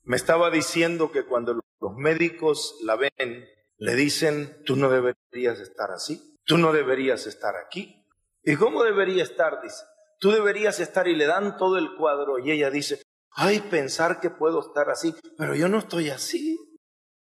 me 0.04 0.16
estaba 0.16 0.50
diciendo 0.50 1.12
que 1.12 1.24
cuando 1.24 1.54
los 1.54 1.96
médicos 1.96 2.80
la 2.84 2.96
ven, 2.96 3.48
le 3.78 3.96
dicen, 3.96 4.64
tú 4.66 4.76
no 4.76 4.90
deberías 4.90 5.60
estar 5.60 5.92
así, 5.92 6.40
tú 6.46 6.58
no 6.58 6.74
deberías 6.74 7.28
estar 7.28 7.56
aquí. 7.56 8.08
¿Y 8.42 8.56
cómo 8.56 8.84
debería 8.84 9.22
estar? 9.22 9.62
Dice, 9.62 9.84
tú 10.20 10.32
deberías 10.32 10.80
estar 10.80 11.08
y 11.08 11.16
le 11.16 11.26
dan 11.26 11.58
todo 11.58 11.78
el 11.78 11.96
cuadro 11.96 12.40
y 12.40 12.52
ella 12.52 12.70
dice, 12.70 13.02
ay, 13.32 13.60
pensar 13.60 14.20
que 14.20 14.30
puedo 14.30 14.60
estar 14.60 14.90
así, 14.90 15.16
pero 15.38 15.56
yo 15.56 15.68
no 15.68 15.80
estoy 15.80 16.10
así. 16.10 16.58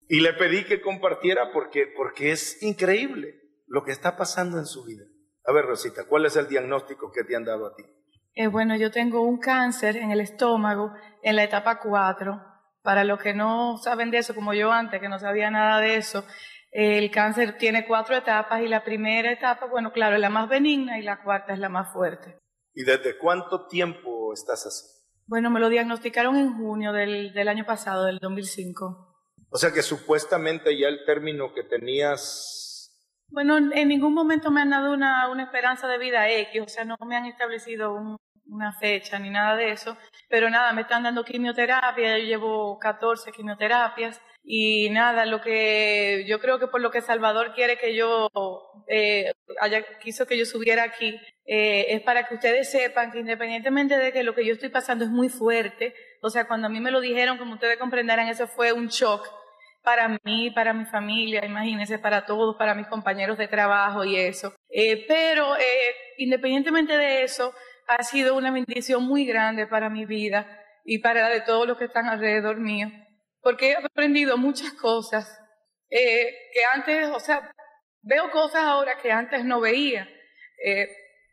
Y 0.08 0.20
le 0.20 0.34
pedí 0.34 0.66
que 0.66 0.82
compartiera 0.82 1.52
porque, 1.54 1.88
porque 1.96 2.32
es 2.32 2.62
increíble 2.62 3.40
lo 3.68 3.84
que 3.84 3.92
está 3.92 4.18
pasando 4.18 4.58
en 4.60 4.66
su 4.66 4.84
vida. 4.84 5.06
A 5.46 5.54
ver, 5.54 5.66
Rosita, 5.66 6.06
¿cuál 6.06 6.26
es 6.26 6.36
el 6.36 6.48
diagnóstico 6.48 7.12
que 7.12 7.24
te 7.24 7.36
han 7.36 7.46
dado 7.46 7.66
a 7.66 7.76
ti? 7.76 7.84
Eh, 8.34 8.48
bueno, 8.48 8.76
yo 8.76 8.92
tengo 8.92 9.22
un 9.22 9.40
cáncer 9.40 9.98
en 9.98 10.12
el 10.12 10.22
estómago 10.22 10.94
en 11.24 11.36
la 11.36 11.44
etapa 11.44 11.80
4. 11.80 12.42
Para 12.84 13.04
los 13.04 13.20
que 13.20 13.34
no 13.34 13.78
saben 13.78 14.12
de 14.12 14.18
eso, 14.18 14.36
como 14.36 14.54
yo 14.54 14.72
antes, 14.72 15.00
que 15.00 15.10
no 15.10 15.20
sabía 15.20 15.50
nada 15.52 15.80
de 15.80 15.96
eso, 15.96 16.26
el 16.72 17.12
cáncer 17.12 17.58
tiene 17.58 17.86
cuatro 17.86 18.16
etapas 18.16 18.62
y 18.62 18.68
la 18.68 18.84
primera 18.84 19.32
etapa, 19.32 19.66
bueno, 19.66 19.92
claro, 19.92 20.16
es 20.16 20.22
la 20.22 20.30
más 20.30 20.50
benigna 20.50 20.98
y 20.98 21.04
la 21.04 21.22
cuarta 21.22 21.54
es 21.54 21.60
la 21.60 21.70
más 21.70 21.92
fuerte. 21.92 22.38
¿Y 22.74 22.84
desde 22.84 23.18
cuánto 23.18 23.68
tiempo 23.68 24.34
estás 24.34 24.66
así? 24.66 24.86
Bueno, 25.28 25.50
me 25.50 25.60
lo 25.60 25.70
diagnosticaron 25.70 26.36
en 26.36 26.58
junio 26.58 26.92
del, 26.94 27.34
del 27.34 27.48
año 27.48 27.66
pasado, 27.66 28.06
del 28.06 28.20
2005. 28.20 29.12
O 29.50 29.58
sea 29.58 29.72
que 29.72 29.82
supuestamente 29.82 30.78
ya 30.78 30.88
el 30.88 31.06
término 31.06 31.54
que 31.54 31.64
tenías... 31.64 32.90
Bueno, 33.30 33.58
en 33.58 33.88
ningún 33.88 34.14
momento 34.14 34.52
me 34.52 34.62
han 34.62 34.70
dado 34.70 34.94
una, 34.94 35.30
una 35.30 35.44
esperanza 35.44 35.88
de 35.88 35.98
vida 35.98 36.30
X, 36.30 36.62
o 36.62 36.68
sea, 36.68 36.84
no 36.84 36.98
me 37.06 37.16
han 37.16 37.26
establecido 37.26 37.94
una 38.46 38.74
fecha 38.74 39.18
ni 39.20 39.30
nada 39.30 39.56
de 39.56 39.72
eso, 39.72 39.98
pero 40.30 40.50
nada, 40.50 40.74
me 40.74 40.82
están 40.82 41.04
dando 41.04 41.24
quimioterapia, 41.24 42.18
yo 42.18 42.26
llevo 42.26 42.78
14 42.80 43.32
quimioterapias 43.32 44.22
y 44.44 44.90
nada, 44.90 45.26
lo 45.26 45.40
que 45.40 46.26
yo 46.28 46.40
creo 46.40 46.60
que 46.60 46.68
por 46.68 46.82
lo 46.82 46.92
que 46.92 47.02
Salvador 47.02 47.54
quiere 47.54 47.78
que 47.78 47.96
yo 47.96 48.30
eh, 48.88 49.32
haya, 49.62 49.86
quiso 50.00 50.26
que 50.26 50.38
yo 50.38 50.46
subiera 50.46 50.84
aquí, 50.84 51.18
eh, 51.54 51.96
es 51.96 52.02
para 52.04 52.30
que 52.30 52.36
ustedes 52.36 52.72
sepan 52.72 53.12
que 53.12 53.20
independientemente 53.20 53.98
de 53.98 54.14
que 54.14 54.24
lo 54.24 54.34
que 54.34 54.46
yo 54.46 54.54
estoy 54.54 54.70
pasando 54.70 55.04
es 55.04 55.12
muy 55.12 55.28
fuerte, 55.28 55.94
o 56.22 56.30
sea, 56.30 56.48
cuando 56.48 56.68
a 56.68 56.70
mí 56.70 56.80
me 56.80 56.92
lo 56.92 57.02
dijeron, 57.02 57.38
como 57.38 57.56
ustedes 57.56 57.78
comprenderán, 57.78 58.30
eso 58.30 58.48
fue 58.48 58.72
un 58.72 58.88
shock 58.88 59.28
para 59.84 60.18
mí, 60.24 60.50
para 60.52 60.72
mi 60.72 60.86
familia, 60.86 61.46
imagínense, 61.46 62.00
para 62.00 62.26
todos, 62.26 62.56
para 62.56 62.74
mis 62.74 62.88
compañeros 62.88 63.38
de 63.38 63.50
trabajo 63.50 64.06
y 64.06 64.16
eso. 64.16 64.56
Eh, 64.70 65.04
pero 65.10 65.58
eh, 65.58 65.96
independientemente 66.20 66.98
de 66.98 67.24
eso, 67.24 67.54
ha 67.86 68.02
sido 68.04 68.38
una 68.38 68.52
bendición 68.52 69.04
muy 69.04 69.26
grande 69.26 69.68
para 69.68 69.90
mi 69.90 70.06
vida 70.06 70.48
y 70.86 71.00
para 71.00 71.24
la 71.24 71.30
de 71.32 71.42
todos 71.42 71.68
los 71.68 71.78
que 71.78 71.84
están 71.84 72.08
alrededor 72.08 72.62
mío, 72.62 72.88
porque 73.42 73.72
he 73.72 73.76
aprendido 73.76 74.38
muchas 74.38 74.72
cosas 74.72 75.38
eh, 75.90 76.34
que 76.54 76.62
antes, 76.74 77.10
o 77.10 77.20
sea, 77.20 77.52
veo 78.04 78.32
cosas 78.32 78.64
ahora 78.64 78.98
que 79.04 79.12
antes 79.12 79.44
no 79.44 79.60
veía. 79.60 80.08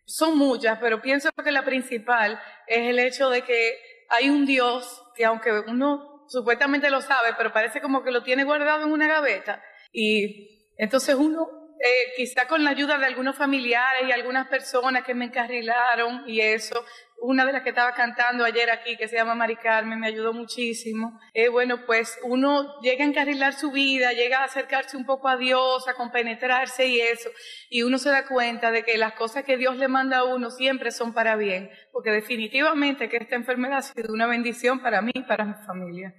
Son 0.08 0.38
muchas, 0.38 0.78
pero 0.78 1.02
pienso 1.02 1.28
que 1.44 1.52
la 1.52 1.66
principal 1.66 2.40
es 2.66 2.78
el 2.78 2.98
hecho 2.98 3.28
de 3.28 3.42
que 3.42 3.76
hay 4.08 4.30
un 4.30 4.46
Dios 4.46 5.02
que 5.14 5.26
aunque 5.26 5.50
uno 5.66 6.24
supuestamente 6.28 6.88
lo 6.88 7.02
sabe, 7.02 7.34
pero 7.36 7.52
parece 7.52 7.82
como 7.82 8.02
que 8.02 8.10
lo 8.10 8.22
tiene 8.22 8.44
guardado 8.44 8.86
en 8.86 8.92
una 8.92 9.06
gaveta. 9.06 9.62
Y 9.92 10.72
entonces 10.78 11.14
uno, 11.14 11.46
eh, 11.80 12.12
quizá 12.16 12.46
con 12.48 12.64
la 12.64 12.70
ayuda 12.70 12.98
de 12.98 13.06
algunos 13.06 13.36
familiares 13.36 14.08
y 14.08 14.12
algunas 14.12 14.48
personas 14.48 15.04
que 15.04 15.14
me 15.14 15.26
encarrilaron 15.26 16.24
y 16.26 16.40
eso, 16.40 16.84
una 17.20 17.44
de 17.44 17.52
las 17.52 17.62
que 17.62 17.70
estaba 17.70 17.92
cantando 17.94 18.44
ayer 18.44 18.70
aquí, 18.70 18.96
que 18.96 19.08
se 19.08 19.16
llama 19.16 19.34
Mari 19.34 19.56
Carmen, 19.56 19.98
me 19.98 20.08
ayudó 20.08 20.32
muchísimo. 20.32 21.20
Eh, 21.34 21.48
bueno, 21.48 21.84
pues 21.86 22.18
uno 22.22 22.80
llega 22.80 23.04
a 23.04 23.08
encarrilar 23.08 23.54
su 23.54 23.70
vida, 23.70 24.12
llega 24.12 24.40
a 24.40 24.44
acercarse 24.44 24.96
un 24.96 25.04
poco 25.04 25.28
a 25.28 25.36
Dios, 25.36 25.86
a 25.88 25.94
compenetrarse 25.94 26.86
y 26.86 27.00
eso, 27.00 27.30
y 27.70 27.82
uno 27.82 27.98
se 27.98 28.10
da 28.10 28.26
cuenta 28.26 28.70
de 28.70 28.84
que 28.84 28.98
las 28.98 29.14
cosas 29.14 29.44
que 29.44 29.56
Dios 29.56 29.76
le 29.76 29.88
manda 29.88 30.18
a 30.18 30.24
uno 30.24 30.50
siempre 30.50 30.90
son 30.90 31.12
para 31.12 31.36
bien, 31.36 31.70
porque 31.92 32.10
definitivamente 32.10 33.08
que 33.08 33.18
esta 33.18 33.36
enfermedad 33.36 33.78
ha 33.78 33.82
sido 33.82 34.12
una 34.12 34.26
bendición 34.26 34.80
para 34.80 35.00
mí 35.00 35.12
y 35.14 35.22
para 35.22 35.44
mi 35.44 35.54
familia. 35.66 36.14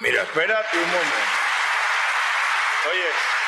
Mira, 0.00 0.22
espérate 0.22 0.76
un 0.76 0.86
momento. 0.86 1.16
Oye, 2.90 3.39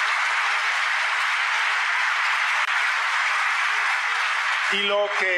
y 4.74 4.86
lo 4.86 5.06
que 5.18 5.36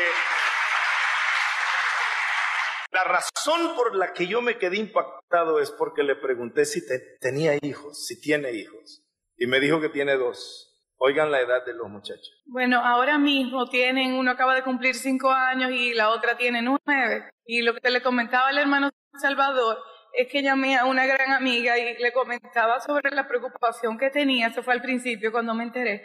la 2.92 3.04
razón 3.04 3.74
por 3.74 3.96
la 3.96 4.12
que 4.12 4.28
yo 4.28 4.40
me 4.40 4.58
quedé 4.58 4.76
impactado 4.76 5.58
es 5.58 5.72
porque 5.72 6.04
le 6.04 6.14
pregunté 6.14 6.64
si 6.64 6.80
tenía 7.20 7.54
hijos, 7.60 8.06
si 8.06 8.20
tiene 8.20 8.52
hijos. 8.52 9.02
Y 9.36 9.46
me 9.46 9.58
dijo 9.58 9.80
que 9.80 9.88
tiene 9.88 10.16
dos. 10.16 10.70
Oigan 10.96 11.32
la 11.32 11.40
edad 11.40 11.64
de 11.66 11.74
los 11.74 11.88
muchachos. 11.88 12.42
Bueno, 12.46 12.80
ahora 12.84 13.18
mismo 13.18 13.68
tienen, 13.68 14.14
uno 14.14 14.30
acaba 14.30 14.54
de 14.54 14.62
cumplir 14.62 14.94
cinco 14.94 15.30
años 15.32 15.72
y 15.72 15.92
la 15.92 16.10
otra 16.10 16.36
tiene 16.36 16.62
nueve. 16.62 17.30
Y 17.44 17.62
lo 17.62 17.74
que 17.74 17.90
le 17.90 18.00
comentaba 18.00 18.50
el 18.50 18.58
hermano 18.58 18.90
Salvador 19.20 19.78
es 20.16 20.28
que 20.30 20.42
llamé 20.42 20.76
a 20.76 20.84
una 20.84 21.06
gran 21.06 21.32
amiga 21.32 21.76
y 21.78 22.00
le 22.00 22.12
comentaba 22.12 22.80
sobre 22.80 23.10
la 23.10 23.26
preocupación 23.26 23.98
que 23.98 24.10
tenía, 24.10 24.48
eso 24.48 24.62
fue 24.62 24.74
al 24.74 24.82
principio 24.82 25.32
cuando 25.32 25.54
me 25.54 25.64
enteré, 25.64 26.04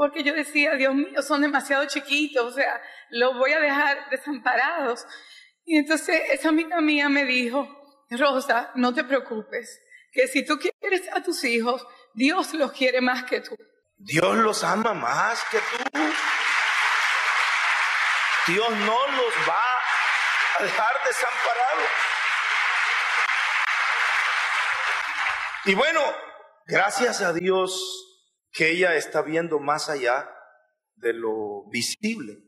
porque 0.00 0.24
yo 0.24 0.32
decía, 0.32 0.76
Dios 0.76 0.94
mío, 0.94 1.20
son 1.20 1.42
demasiado 1.42 1.84
chiquitos, 1.84 2.42
o 2.42 2.52
sea, 2.54 2.80
los 3.10 3.36
voy 3.36 3.52
a 3.52 3.60
dejar 3.60 4.08
desamparados. 4.08 5.04
Y 5.66 5.76
entonces 5.76 6.22
esa 6.30 6.48
amiga 6.48 6.80
mía 6.80 7.10
me 7.10 7.26
dijo, 7.26 7.68
Rosa, 8.08 8.70
no 8.76 8.94
te 8.94 9.04
preocupes, 9.04 9.78
que 10.10 10.26
si 10.26 10.42
tú 10.42 10.58
quieres 10.58 11.02
a 11.12 11.22
tus 11.22 11.44
hijos, 11.44 11.86
Dios 12.14 12.54
los 12.54 12.72
quiere 12.72 13.02
más 13.02 13.24
que 13.24 13.42
tú. 13.42 13.54
Dios 13.98 14.38
los 14.38 14.64
ama 14.64 14.94
más 14.94 15.44
que 15.50 15.58
tú. 15.58 16.00
Dios 18.46 18.70
no 18.70 19.06
los 19.06 19.34
va 19.46 19.62
a 20.58 20.62
dejar 20.62 20.94
desamparados. 21.04 21.90
Y 25.66 25.74
bueno, 25.74 26.00
gracias 26.64 27.20
a 27.20 27.34
Dios 27.34 28.09
que 28.52 28.70
ella 28.70 28.96
está 28.96 29.22
viendo 29.22 29.58
más 29.58 29.88
allá 29.88 30.28
de 30.96 31.12
lo 31.12 31.68
visible, 31.70 32.38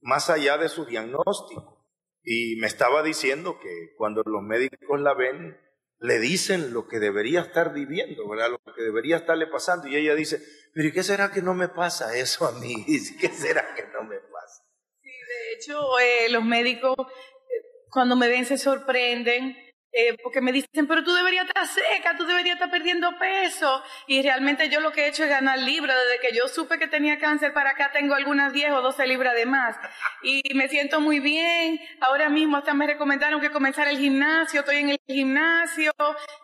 más 0.00 0.30
allá 0.30 0.58
de 0.58 0.68
su 0.68 0.84
diagnóstico. 0.84 1.86
Y 2.22 2.56
me 2.56 2.66
estaba 2.66 3.02
diciendo 3.02 3.58
que 3.60 3.94
cuando 3.96 4.22
los 4.24 4.42
médicos 4.42 5.00
la 5.00 5.14
ven, 5.14 5.56
le 5.98 6.18
dicen 6.18 6.72
lo 6.72 6.86
que 6.88 6.98
debería 6.98 7.40
estar 7.40 7.72
viviendo, 7.72 8.28
¿verdad? 8.28 8.50
Lo 8.50 8.74
que 8.74 8.82
debería 8.82 9.16
estarle 9.16 9.46
pasando. 9.46 9.88
Y 9.88 9.96
ella 9.96 10.14
dice, 10.14 10.40
pero 10.74 10.88
¿y 10.88 10.92
qué 10.92 11.02
será 11.02 11.30
que 11.30 11.42
no 11.42 11.54
me 11.54 11.68
pasa 11.68 12.16
eso 12.16 12.46
a 12.46 12.52
mí? 12.52 12.84
¿Qué 13.20 13.28
será 13.28 13.74
que 13.74 13.84
no 13.92 14.02
me 14.04 14.18
pasa? 14.18 14.64
Sí, 15.00 15.08
de 15.08 15.54
hecho, 15.54 15.98
eh, 15.98 16.28
los 16.30 16.44
médicos 16.44 16.94
eh, 16.98 17.86
cuando 17.90 18.16
me 18.16 18.28
ven 18.28 18.44
se 18.44 18.58
sorprenden 18.58 19.56
eh, 19.98 20.14
porque 20.22 20.42
me 20.42 20.52
dicen, 20.52 20.86
pero 20.86 21.02
tú 21.02 21.14
deberías 21.14 21.46
estar 21.46 21.66
seca, 21.66 22.18
tú 22.18 22.26
deberías 22.26 22.56
estar 22.56 22.70
perdiendo 22.70 23.16
peso. 23.18 23.82
Y 24.06 24.20
realmente 24.20 24.68
yo 24.68 24.80
lo 24.80 24.92
que 24.92 25.04
he 25.04 25.08
hecho 25.08 25.24
es 25.24 25.30
ganar 25.30 25.58
libras. 25.58 25.96
Desde 25.96 26.20
que 26.20 26.36
yo 26.36 26.48
supe 26.48 26.78
que 26.78 26.86
tenía 26.86 27.18
cáncer 27.18 27.54
para 27.54 27.70
acá, 27.70 27.92
tengo 27.94 28.14
algunas 28.14 28.52
10 28.52 28.72
o 28.72 28.82
12 28.82 29.06
libras 29.06 29.34
de 29.34 29.46
más. 29.46 29.74
Y 30.22 30.42
me 30.52 30.68
siento 30.68 31.00
muy 31.00 31.18
bien. 31.18 31.80
Ahora 32.02 32.28
mismo 32.28 32.58
hasta 32.58 32.74
me 32.74 32.86
recomendaron 32.86 33.40
que 33.40 33.50
comenzara 33.50 33.88
el 33.90 33.96
gimnasio. 33.96 34.60
Estoy 34.60 34.76
en 34.76 34.90
el 34.90 35.00
gimnasio. 35.06 35.92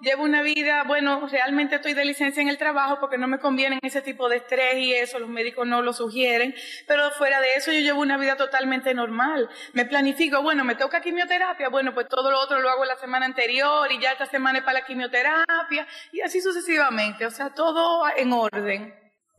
Llevo 0.01 0.23
una 0.23 0.41
vida, 0.41 0.85
bueno, 0.85 1.29
realmente 1.31 1.75
estoy 1.75 1.93
de 1.93 2.07
licencia 2.07 2.41
en 2.41 2.49
el 2.49 2.57
trabajo 2.57 3.01
porque 3.01 3.19
no 3.19 3.29
me 3.29 3.39
conviene 3.39 3.81
ese 3.83 4.01
tipo 4.01 4.31
de 4.31 4.37
estrés 4.37 4.79
y 4.79 4.95
eso. 4.95 5.19
Los 5.19 5.29
médicos 5.29 5.67
no 5.67 5.83
lo 5.83 5.93
sugieren. 5.93 6.55
Pero 6.89 7.11
fuera 7.11 7.39
de 7.43 7.53
eso, 7.57 7.71
yo 7.71 7.81
llevo 7.81 8.01
una 8.01 8.17
vida 8.17 8.37
totalmente 8.37 8.95
normal. 8.95 9.51
Me 9.75 9.85
planifico, 9.85 10.41
bueno, 10.41 10.65
me 10.65 10.75
toca 10.75 11.03
quimioterapia. 11.03 11.69
Bueno, 11.69 11.93
pues 11.93 12.09
todo 12.09 12.31
lo 12.31 12.41
otro 12.41 12.59
lo 12.59 12.71
hago 12.71 12.87
la 12.87 12.97
semana 12.97 13.27
anterior 13.27 13.42
y 13.51 14.01
ya 14.01 14.13
esta 14.13 14.27
semana 14.27 14.59
es 14.59 14.65
para 14.65 14.81
la 14.81 14.85
quimioterapia 14.87 15.87
y 16.13 16.21
así 16.21 16.41
sucesivamente, 16.41 17.27
o 17.27 17.31
sea, 17.31 17.51
todo 17.51 18.05
en 18.17 18.33
orden. 18.33 18.95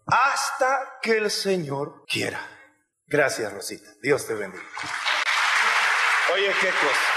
Hasta 0.07 0.99
que 1.01 1.17
el 1.17 1.31
Señor 1.31 2.05
quiera. 2.05 2.39
Gracias, 3.07 3.51
Rosita. 3.53 3.89
Dios 4.01 4.27
te 4.27 4.33
bendiga. 4.33 4.63
Oye, 6.33 6.53
qué 6.59 6.69
cosa. 6.69 7.11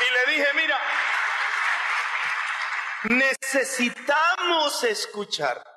Y 0.00 0.10
le 0.12 0.32
dije, 0.32 0.46
mira, 0.54 0.78
necesitamos 3.04 4.84
escucharte. 4.84 5.75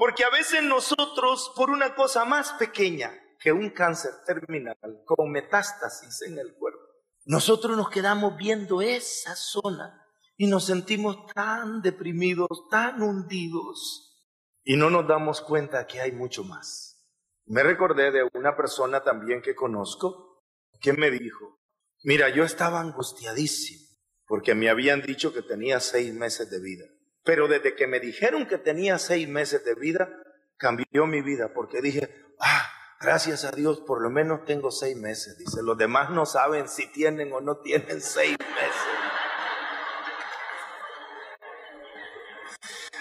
Porque 0.00 0.24
a 0.24 0.30
veces 0.30 0.62
nosotros, 0.62 1.52
por 1.54 1.68
una 1.68 1.94
cosa 1.94 2.24
más 2.24 2.54
pequeña 2.54 3.12
que 3.38 3.52
un 3.52 3.68
cáncer 3.68 4.12
terminal 4.24 4.78
con 5.04 5.30
metástasis 5.30 6.22
en 6.22 6.38
el 6.38 6.54
cuerpo, 6.54 6.80
nosotros 7.26 7.76
nos 7.76 7.90
quedamos 7.90 8.34
viendo 8.38 8.80
esa 8.80 9.36
zona 9.36 10.02
y 10.38 10.46
nos 10.46 10.64
sentimos 10.64 11.26
tan 11.34 11.82
deprimidos, 11.82 12.48
tan 12.70 13.02
hundidos 13.02 14.24
y 14.64 14.78
no 14.78 14.88
nos 14.88 15.06
damos 15.06 15.42
cuenta 15.42 15.86
que 15.86 16.00
hay 16.00 16.12
mucho 16.12 16.44
más. 16.44 17.06
Me 17.44 17.62
recordé 17.62 18.10
de 18.10 18.26
una 18.32 18.56
persona 18.56 19.04
también 19.04 19.42
que 19.42 19.54
conozco 19.54 20.46
que 20.80 20.94
me 20.94 21.10
dijo, 21.10 21.60
mira, 22.04 22.30
yo 22.30 22.44
estaba 22.44 22.80
angustiadísimo 22.80 23.86
porque 24.24 24.54
me 24.54 24.70
habían 24.70 25.02
dicho 25.02 25.34
que 25.34 25.42
tenía 25.42 25.78
seis 25.78 26.14
meses 26.14 26.50
de 26.50 26.58
vida. 26.58 26.86
Pero 27.24 27.48
desde 27.48 27.74
que 27.74 27.86
me 27.86 28.00
dijeron 28.00 28.46
que 28.46 28.58
tenía 28.58 28.98
seis 28.98 29.28
meses 29.28 29.64
de 29.64 29.74
vida, 29.74 30.08
cambió 30.56 31.06
mi 31.06 31.22
vida 31.22 31.52
porque 31.54 31.80
dije, 31.80 32.08
ah, 32.40 32.70
gracias 33.00 33.44
a 33.44 33.50
Dios, 33.50 33.80
por 33.80 34.02
lo 34.02 34.10
menos 34.10 34.44
tengo 34.44 34.70
seis 34.70 34.96
meses. 34.96 35.36
Dice, 35.38 35.62
los 35.62 35.76
demás 35.76 36.10
no 36.10 36.26
saben 36.26 36.68
si 36.68 36.86
tienen 36.92 37.32
o 37.32 37.40
no 37.40 37.58
tienen 37.58 38.00
seis 38.00 38.36
meses. 38.38 38.82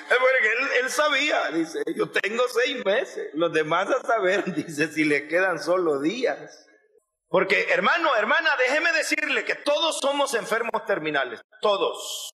Porque 0.08 0.52
él, 0.52 0.84
él 0.84 0.90
sabía, 0.90 1.52
dice, 1.52 1.84
yo 1.96 2.10
tengo 2.10 2.44
seis 2.48 2.84
meses. 2.84 3.30
Los 3.34 3.54
demás 3.54 3.90
a 3.90 4.02
saber, 4.06 4.54
dice, 4.56 4.88
si 4.88 5.04
le 5.06 5.28
quedan 5.28 5.60
solo 5.60 6.00
días. 6.00 6.66
Porque 7.30 7.68
hermano, 7.70 8.16
hermana, 8.16 8.50
déjeme 8.58 8.92
decirle 8.92 9.46
que 9.46 9.54
todos 9.54 10.00
somos 10.00 10.34
enfermos 10.34 10.84
terminales, 10.88 11.42
todos. 11.62 12.32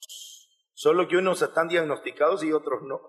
Solo 0.75 1.07
que 1.07 1.15
unos 1.15 1.41
están 1.41 1.69
diagnosticados 1.69 2.43
y 2.43 2.51
otros 2.51 2.83
no. 2.83 3.01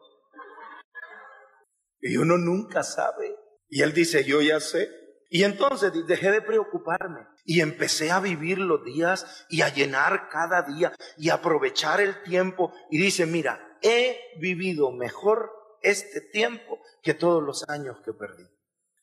Y 2.01 2.17
uno 2.17 2.39
nunca 2.39 2.85
sabe. 2.85 3.37
Y 3.69 3.83
él 3.83 3.93
dice, 3.93 4.25
yo 4.25 4.41
ya 4.41 4.61
sé. 4.61 4.89
Y 5.29 5.43
entonces 5.43 5.93
dejé 6.07 6.31
de 6.31 6.41
preocuparme 6.41 7.27
y 7.45 7.61
empecé 7.61 8.13
a 8.13 8.21
vivir 8.21 8.59
los 8.59 8.85
días 8.85 9.45
y 9.51 9.63
a 9.63 9.75
llenar 9.75 10.29
cada 10.29 10.63
día 10.63 10.93
y 11.19 11.31
aprovechar 11.31 12.01
el 12.01 12.23
tiempo. 12.23 12.73
Y 12.91 12.99
dice, 12.99 13.27
mira, 13.27 13.77
he 13.83 14.17
vivido 14.41 14.93
mejor 14.93 15.51
este 15.83 16.21
tiempo 16.21 16.79
que 17.03 17.15
todos 17.15 17.43
los 17.43 17.69
años 17.69 18.01
que 18.05 18.13
perdí. 18.13 18.45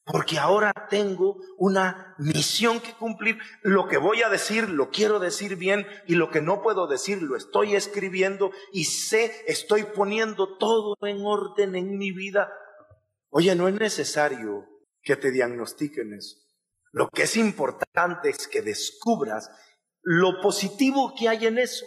Porque 0.06 0.38
ahora 0.38 0.74
tengo 0.90 1.38
una 1.58 2.16
misión 2.18 2.82
que 2.82 2.94
cumplir. 2.94 3.38
Lo 3.62 3.88
que 3.88 3.98
voy 3.98 4.22
a 4.22 4.30
decir 4.30 4.70
lo 4.70 4.90
quiero 4.90 5.20
decir 5.20 5.56
bien 5.56 5.88
y 6.08 6.16
lo 6.16 6.30
que 6.30 6.42
no 6.42 6.62
puedo 6.62 6.88
decir 6.88 7.22
lo 7.22 7.38
estoy 7.38 7.76
escribiendo 7.76 8.52
y 8.74 8.86
sé, 8.86 9.32
estoy 9.48 9.84
poniendo 9.84 10.58
todo 10.58 10.98
en 11.02 11.26
orden 11.26 11.76
en 11.76 11.98
mi 11.98 12.12
vida. 12.12 12.52
Oye, 13.30 13.56
no 13.56 13.68
es 13.68 13.76
necesario 13.76 14.68
que 15.02 15.16
te 15.16 15.32
diagnostiquen 15.32 16.14
eso. 16.14 16.38
Lo 16.92 17.10
que 17.10 17.24
es 17.24 17.38
importante 17.38 18.30
es 18.30 18.48
que 18.48 18.62
descubras 18.62 19.50
lo 20.02 20.42
positivo 20.42 21.14
que 21.18 21.30
hay 21.30 21.48
en 21.48 21.58
eso 21.58 21.86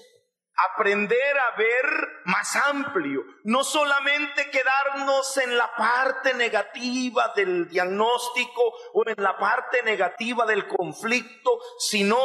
aprender 0.57 1.39
a 1.39 1.57
ver 1.57 2.09
más 2.25 2.57
amplio, 2.57 3.23
no 3.45 3.63
solamente 3.63 4.51
quedarnos 4.51 5.37
en 5.37 5.57
la 5.57 5.75
parte 5.75 6.35
negativa 6.35 7.33
del 7.37 7.69
diagnóstico 7.69 8.63
o 8.95 9.03
en 9.07 9.23
la 9.23 9.37
parte 9.37 9.83
negativa 9.83 10.47
del 10.47 10.67
conflicto, 10.67 11.51
sino 11.79 12.17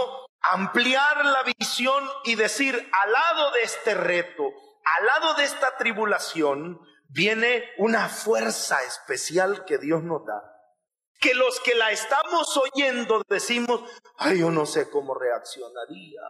ampliar 0.41 1.26
la 1.26 1.44
visión 1.44 2.04
y 2.24 2.36
decir, 2.36 2.89
al 2.91 3.12
lado 3.12 3.52
de 3.52 3.63
este 3.63 3.94
reto, 3.96 4.44
al 4.98 5.06
lado 5.06 5.34
de 5.36 5.44
esta 5.44 5.78
tribulación, 5.78 6.80
viene 7.10 7.63
una 7.78 8.08
fuerza 8.10 8.82
especial 8.84 9.65
que 9.65 9.78
Dios 9.78 10.04
nos 10.04 10.26
da. 10.26 10.41
Que 11.20 11.36
los 11.36 11.60
que 11.60 11.76
la 11.76 11.91
estamos 11.91 12.58
oyendo 12.58 13.22
decimos, 13.30 13.82
ay, 14.17 14.39
yo 14.39 14.50
no 14.50 14.65
sé 14.65 14.89
cómo 14.89 15.13
reaccionaría. 15.13 16.22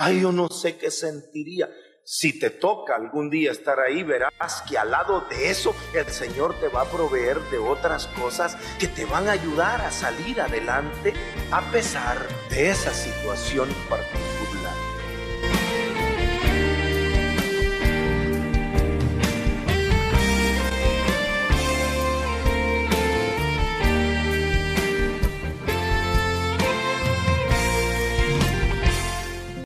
Ay, 0.00 0.20
yo 0.20 0.30
no 0.30 0.48
sé 0.48 0.78
qué 0.78 0.92
sentiría. 0.92 1.68
Si 2.04 2.38
te 2.38 2.50
toca 2.50 2.94
algún 2.94 3.28
día 3.28 3.50
estar 3.50 3.80
ahí, 3.80 4.04
verás 4.04 4.62
que 4.68 4.78
al 4.78 4.92
lado 4.92 5.24
de 5.28 5.50
eso 5.50 5.74
el 5.92 6.06
Señor 6.06 6.54
te 6.60 6.68
va 6.68 6.82
a 6.82 6.90
proveer 6.90 7.40
de 7.50 7.58
otras 7.58 8.06
cosas 8.06 8.56
que 8.78 8.86
te 8.86 9.04
van 9.04 9.26
a 9.26 9.32
ayudar 9.32 9.80
a 9.80 9.90
salir 9.90 10.40
adelante 10.40 11.12
a 11.50 11.68
pesar 11.72 12.16
de 12.48 12.70
esa 12.70 12.94
situación 12.94 13.68
particular. 13.88 14.17